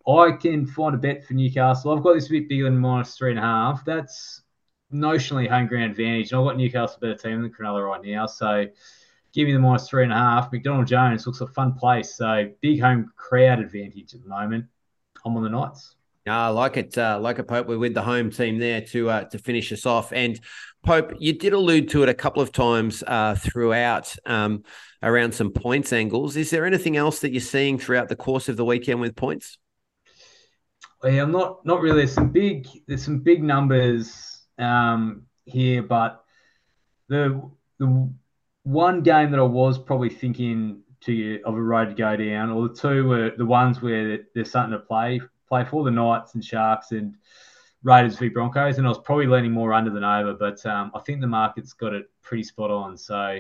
[0.08, 1.96] I can find a bet for Newcastle.
[1.96, 3.86] I've got this a bit bigger than minus three and a half.
[3.86, 4.42] That's
[4.94, 6.32] notionally home ground advantage.
[6.32, 8.26] And I've got Newcastle better team than Cronulla right now.
[8.26, 8.66] So
[9.34, 10.52] give me the minus three and a half.
[10.52, 12.16] McDonald Jones looks a fun place.
[12.16, 14.66] So big home crowd advantage at the moment.
[15.26, 15.96] I'm on the Knights.
[16.26, 16.96] Yeah, I like it.
[16.98, 19.88] Uh, like a Pope, we're with the home team there to uh, to finish us
[19.88, 20.14] off.
[20.14, 20.40] And
[20.84, 24.64] Pope, you did allude to it a couple of times uh, throughout um,
[25.02, 26.36] around some points angles.
[26.36, 29.58] Is there anything else that you're seeing throughout the course of the weekend with points?
[31.04, 31.98] Yeah, I'm not not really.
[32.00, 36.24] There's some big there's some big numbers um, here, but
[37.08, 37.42] the
[37.80, 38.10] the
[38.64, 42.68] one game that I was probably thinking to of a road to go down, or
[42.68, 46.46] the two were the ones where there's something to play play for the Knights and
[46.46, 47.16] Sharks and
[47.84, 51.00] Raiders v Broncos, and I was probably leaning more under than over, but um, I
[51.00, 52.96] think the market's got it pretty spot on.
[52.96, 53.40] So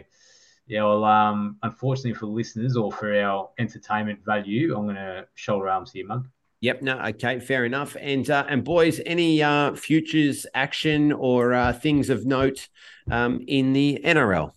[0.65, 5.69] yeah, well, um, unfortunately for listeners or for our entertainment value, I'm going to shoulder
[5.69, 6.27] arms here, Mug.
[6.61, 6.81] Yep.
[6.83, 6.99] No.
[6.99, 7.39] Okay.
[7.39, 7.97] Fair enough.
[7.99, 12.69] And uh, and boys, any uh, futures action or uh, things of note
[13.09, 14.53] um, in the NRL?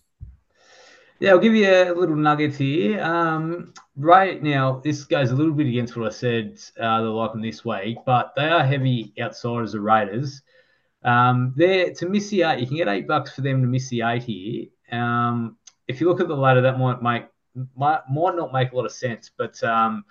[1.19, 3.01] Yeah, I'll give you a little nugget here.
[3.01, 7.41] Um, right now, this goes a little bit against what I said uh, like them
[7.41, 10.41] this week, but they are heavy outsiders of Raiders.
[11.03, 12.59] Um, they're to miss the eight.
[12.59, 14.65] You can get eight bucks for them to miss the eight here.
[14.91, 17.25] Um, if you look at the ladder, that might make
[17.75, 20.03] might, might not make a lot of sense, but um,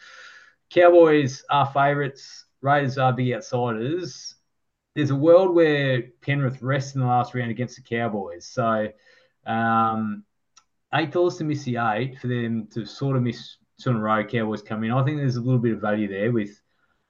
[0.74, 2.46] Cowboys are favourites.
[2.60, 4.34] Raiders are big outsiders.
[4.96, 8.46] There's a world where Penrith rests in the last round against the Cowboys.
[8.46, 8.88] So
[9.46, 10.24] um,
[10.92, 14.00] eight dollars to miss the eight for them to sort of miss two in a
[14.00, 14.24] row.
[14.24, 14.90] Cowboys come in.
[14.90, 16.60] I think there's a little bit of value there with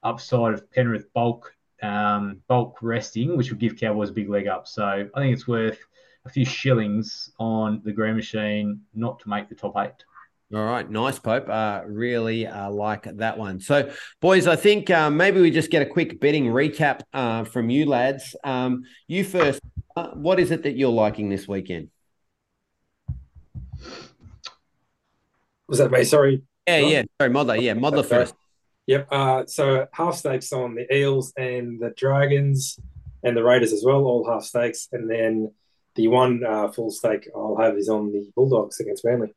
[0.03, 1.51] upside of Penrith bulk
[1.81, 4.67] um, bulk resting, which would give Cowboys a big leg up.
[4.67, 5.79] So I think it's worth
[6.25, 10.03] a few shillings on the Green Machine not to make the top eight.
[10.53, 11.49] All right, nice, Pope.
[11.49, 13.59] Uh, really uh, like that one.
[13.59, 13.91] So,
[14.21, 17.87] boys, I think uh, maybe we just get a quick betting recap uh, from you
[17.87, 18.35] lads.
[18.43, 19.59] Um, you first.
[19.95, 21.89] Uh, what is it that you're liking this weekend?
[25.67, 26.03] Was that me?
[26.03, 26.43] Sorry.
[26.67, 27.03] Yeah, yeah.
[27.19, 27.59] Sorry, Modeler.
[27.59, 28.09] Yeah, Modeler okay.
[28.09, 28.35] first.
[28.85, 29.07] Yep.
[29.11, 32.79] Uh, so half stakes on the Eels and the Dragons
[33.23, 35.51] and the Raiders as well, all half stakes, and then
[35.95, 36.41] the one
[36.71, 39.33] full stake I'll have is on the Bulldogs against Manly.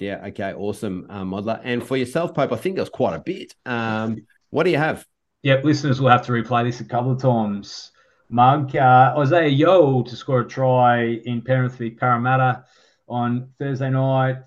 [0.00, 1.60] Yeah, okay, awesome, uh, Modeler.
[1.64, 3.54] And for yourself, Pope, I think there's quite a bit.
[3.64, 5.06] Um, what do you have?
[5.42, 7.92] Yep, listeners will have to replay this a couple of times.
[8.28, 12.64] Mug, uh, Isaiah Yeo to score a try in Penrith v Parramatta
[13.08, 14.42] on Thursday night.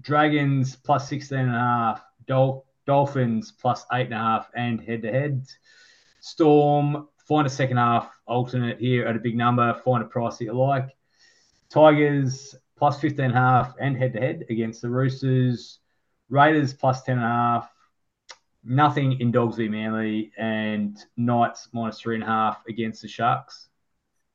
[0.00, 2.04] Dragons plus 16 and a half.
[2.26, 5.46] Dol- Dolphins plus eight and a half and head to head.
[6.20, 9.74] Storm, find a second half alternate here at a big number.
[9.84, 10.88] Find a price that you like.
[11.68, 15.80] Tigers plus 15 and a half and head to head against the Roosters.
[16.28, 17.70] Raiders plus 10 and a half.
[18.64, 23.68] Nothing in Dogs v Manly and Knights minus three and a half against the Sharks.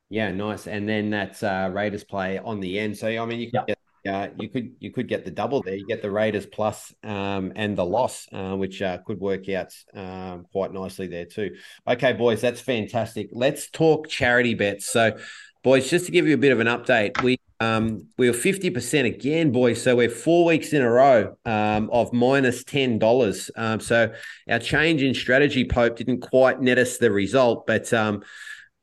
[0.09, 0.67] Yeah, nice.
[0.67, 2.97] And then that's uh, Raiders play on the end.
[2.97, 3.67] So I mean, you could yep.
[3.67, 3.77] get
[4.07, 5.75] uh, you could you could get the double there.
[5.75, 9.73] You get the Raiders plus, um, and the loss, uh, which uh, could work out
[9.93, 11.55] um, quite nicely there too.
[11.87, 13.29] Okay, boys, that's fantastic.
[13.31, 14.87] Let's talk charity bets.
[14.87, 15.17] So,
[15.63, 19.05] boys, just to give you a bit of an update, we um, we were 50%
[19.05, 19.83] again, boys.
[19.83, 23.51] So we're four weeks in a row um, of minus $10.
[23.55, 24.11] Um, so
[24.49, 28.23] our change in strategy, Pope, didn't quite net us the result, but um,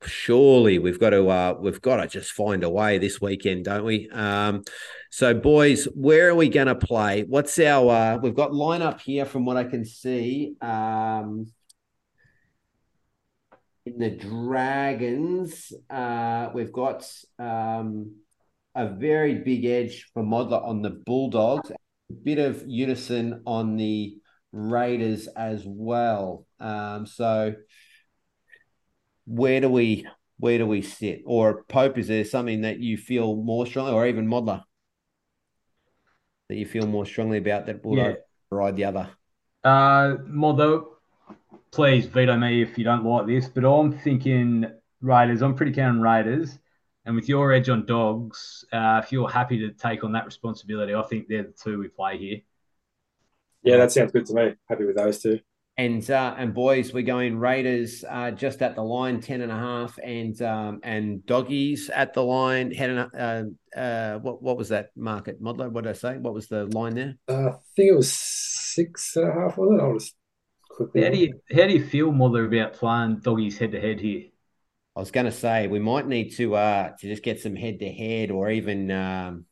[0.05, 3.83] surely we've got to uh, we've got to just find a way this weekend, don't
[3.83, 4.09] we?
[4.11, 4.63] Um,
[5.11, 7.23] so, boys, where are we going to play?
[7.23, 7.91] What's our?
[7.91, 10.55] Uh, we've got lineup here from what I can see.
[10.61, 11.51] Um,
[13.85, 17.11] in the Dragons, uh, we've got
[18.75, 24.17] a very big edge for Modler on the Bulldogs, a bit of unison on the
[24.51, 26.45] Raiders as well.
[26.59, 27.55] Um, so
[29.25, 30.07] where do we
[30.37, 31.21] where do we sit?
[31.25, 34.63] Or Pope, is there something that you feel more strongly, or even Modler
[36.47, 38.13] that you feel more strongly about that will Yeah.
[38.49, 39.09] ride the other?
[39.63, 40.81] Uh, Modder,
[41.71, 44.65] please veto me if you don't like this, but I'm thinking
[45.01, 45.41] Raiders.
[45.41, 46.57] I'm pretty keen on Raiders.
[47.09, 50.93] And with your edge on dogs, uh, if you're happy to take on that responsibility,
[50.93, 52.37] I think they're the two we play here.
[53.63, 54.53] Yeah, that sounds good to me.
[54.69, 55.39] Happy with those two.
[55.75, 59.55] And uh, and boys, we're going Raiders uh, just at the line, ten and a
[59.55, 62.69] a half, and um, and doggies at the line.
[62.69, 65.71] Head and uh, uh, what what was that market Modler?
[65.71, 66.17] What did I say?
[66.17, 67.15] What was the line there?
[67.27, 69.81] Uh, I think it was six and a half, was it?
[69.81, 70.13] I'll just
[70.69, 71.01] quickly.
[71.01, 74.25] How do you how do you feel, Modder, about playing doggies head to head here?
[74.99, 77.79] I was going to say we might need to uh to just get some head
[77.79, 79.45] to head, or even um,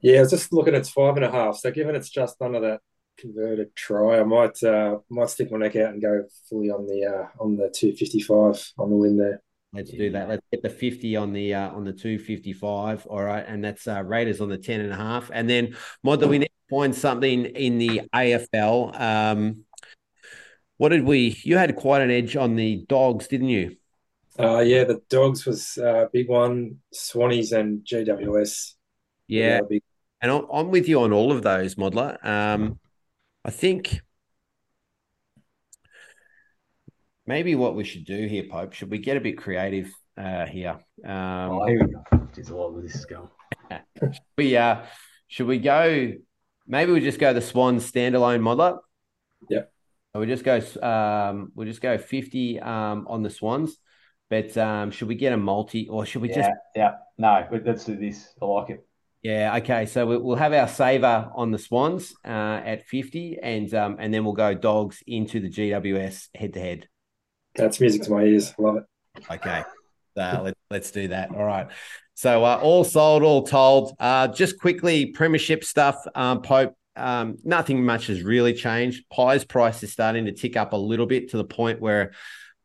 [0.00, 1.58] Yeah, I was just looking at five and a half.
[1.58, 2.80] So given it's just under that
[3.16, 7.04] converted try, I might uh, might stick my neck out and go fully on the
[7.04, 9.40] uh, on the two fifty five on the win there.
[9.72, 10.28] let's do that.
[10.28, 13.06] Let's get the fifty on the uh, on the two fifty five.
[13.06, 15.62] All right, and that's uh, Raiders on the ten and a half, and a half.
[15.62, 15.76] And a half.
[16.10, 19.00] And then Modler, we need to find something in the AFL.
[19.00, 19.64] Um,
[20.78, 21.38] what did we?
[21.44, 23.76] You had quite an edge on the dogs, didn't you?
[24.38, 26.78] Uh, yeah, the dogs was a big one.
[26.92, 28.74] Swannies and GWS.
[29.28, 29.82] Yeah, big.
[30.20, 32.24] and I'm, I'm with you on all of those, Modler.
[32.24, 32.78] Um,
[33.44, 34.00] I think
[37.26, 40.78] maybe what we should do here, Pope, should we get a bit creative uh, here?
[41.04, 42.02] Um, Oh, here we go.
[42.34, 43.28] Jeez, a lot where this is going.
[44.36, 44.82] we uh,
[45.28, 46.12] should we go?
[46.66, 48.78] Maybe we just go the Swans standalone Modler.
[49.48, 49.62] Yeah.
[50.12, 50.60] So we just go.
[50.82, 53.78] Um, we'll just go fifty um, on the Swans.
[54.34, 56.92] But um, should we get a multi, or should we just Yeah, yeah.
[57.16, 58.34] No, let's do this.
[58.42, 58.86] I like it.
[59.22, 59.86] Yeah, okay.
[59.86, 64.12] So we- we'll have our saver on the Swans uh, at 50 and um, and
[64.12, 66.88] then we'll go dogs into the GWS head to head.
[67.54, 68.52] That's music to my ears.
[68.58, 68.84] Love it.
[69.30, 69.62] Okay.
[70.16, 71.30] Uh, let, let's do that.
[71.30, 71.68] All right.
[72.14, 73.94] So uh, all sold, all told.
[74.00, 76.74] Uh, just quickly, premiership stuff, um, Pope.
[76.96, 79.04] Um, nothing much has really changed.
[79.12, 82.12] Pie's price is starting to tick up a little bit to the point where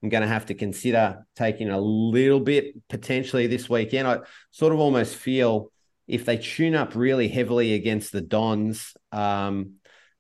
[0.02, 4.08] I'm going to have to consider taking a little bit potentially this weekend.
[4.08, 4.20] I
[4.52, 5.72] sort of almost feel
[6.08, 9.74] if they tune up really heavily against the Dons, um,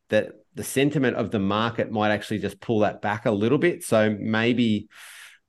[0.09, 3.83] that the sentiment of the market might actually just pull that back a little bit.
[3.83, 4.89] So maybe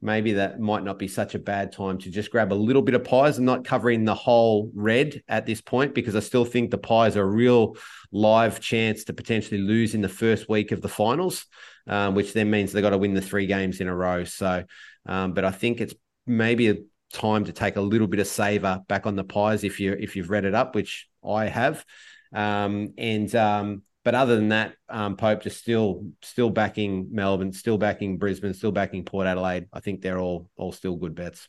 [0.03, 2.95] maybe that might not be such a bad time to just grab a little bit
[2.95, 6.71] of pies and not covering the whole red at this point because I still think
[6.71, 7.77] the pies are a real
[8.11, 11.45] live chance to potentially lose in the first week of the finals,
[11.87, 14.25] um, which then means they've got to win the three games in a row.
[14.25, 14.65] So,
[15.07, 15.95] um, but I think it's
[16.27, 16.77] maybe a
[17.13, 20.17] time to take a little bit of saver back on the pies if you if
[20.17, 21.85] you've read it up, which I have.
[22.33, 27.79] Um, and um, but other than that, um, Pope just still still backing Melbourne, still
[27.79, 29.67] backing Brisbane, still backing Port Adelaide.
[29.73, 31.49] I think they're all all still good bets.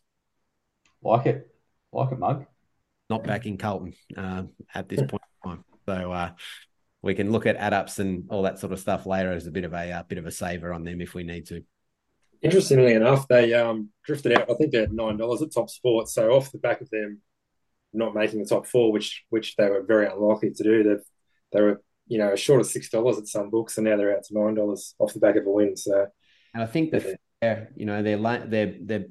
[1.01, 1.47] Like it.
[1.93, 2.45] Like it, mug.
[3.09, 5.65] Not backing Carlton um, at this point in time.
[5.85, 6.31] So uh,
[7.01, 9.51] we can look at add ups and all that sort of stuff later as a
[9.51, 11.63] bit of a uh, bit of a saver on them if we need to.
[12.41, 14.49] Interestingly enough, they um, drifted out.
[14.49, 16.13] I think they had nine dollars at Top Sports.
[16.13, 17.21] So off the back of them
[17.93, 20.95] not making the top four, which which they were very unlikely to do, they
[21.53, 21.81] they were
[22.11, 24.53] you know short of six dollars at some books, and now they're out to nine
[24.53, 25.77] dollars off the back of a win.
[25.77, 26.07] So
[26.53, 29.05] And I think the fair, you know, they're they're they're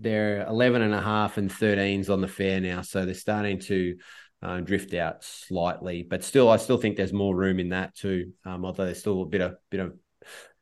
[0.00, 3.96] they're 11 and a half and 13s on the fair now, so they're starting to
[4.42, 6.02] uh, drift out slightly.
[6.02, 8.32] But still, I still think there's more room in that too.
[8.44, 9.94] Um, although there's still a bit of bit of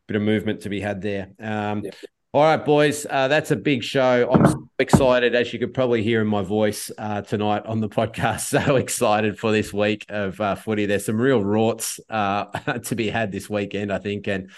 [0.07, 1.31] bit of movement to be had there.
[1.41, 1.93] Um, Yeah.
[2.35, 4.31] All right, boys, uh, that's a big show.
[4.31, 7.89] I'm so excited, as you could probably hear in my voice uh, tonight on the
[7.89, 8.49] podcast.
[8.67, 10.85] So excited for this week of uh, footy.
[10.85, 12.45] There's some real rorts uh,
[12.81, 14.51] to be had this weekend, I think, and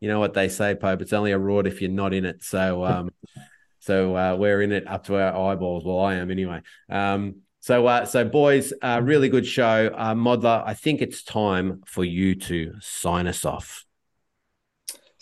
[0.00, 1.00] you know what they say, Pope.
[1.00, 2.42] It's only a rort if you're not in it.
[2.42, 3.12] So, um,
[3.78, 5.84] so uh, we're in it up to our eyeballs.
[5.84, 6.62] Well, I am anyway.
[6.88, 10.64] Um, so, uh, so boys, really good show, Modler.
[10.66, 13.84] I think it's time for you to sign us off.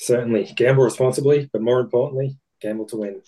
[0.00, 3.22] Certainly gamble responsibly, but more importantly, gamble to win.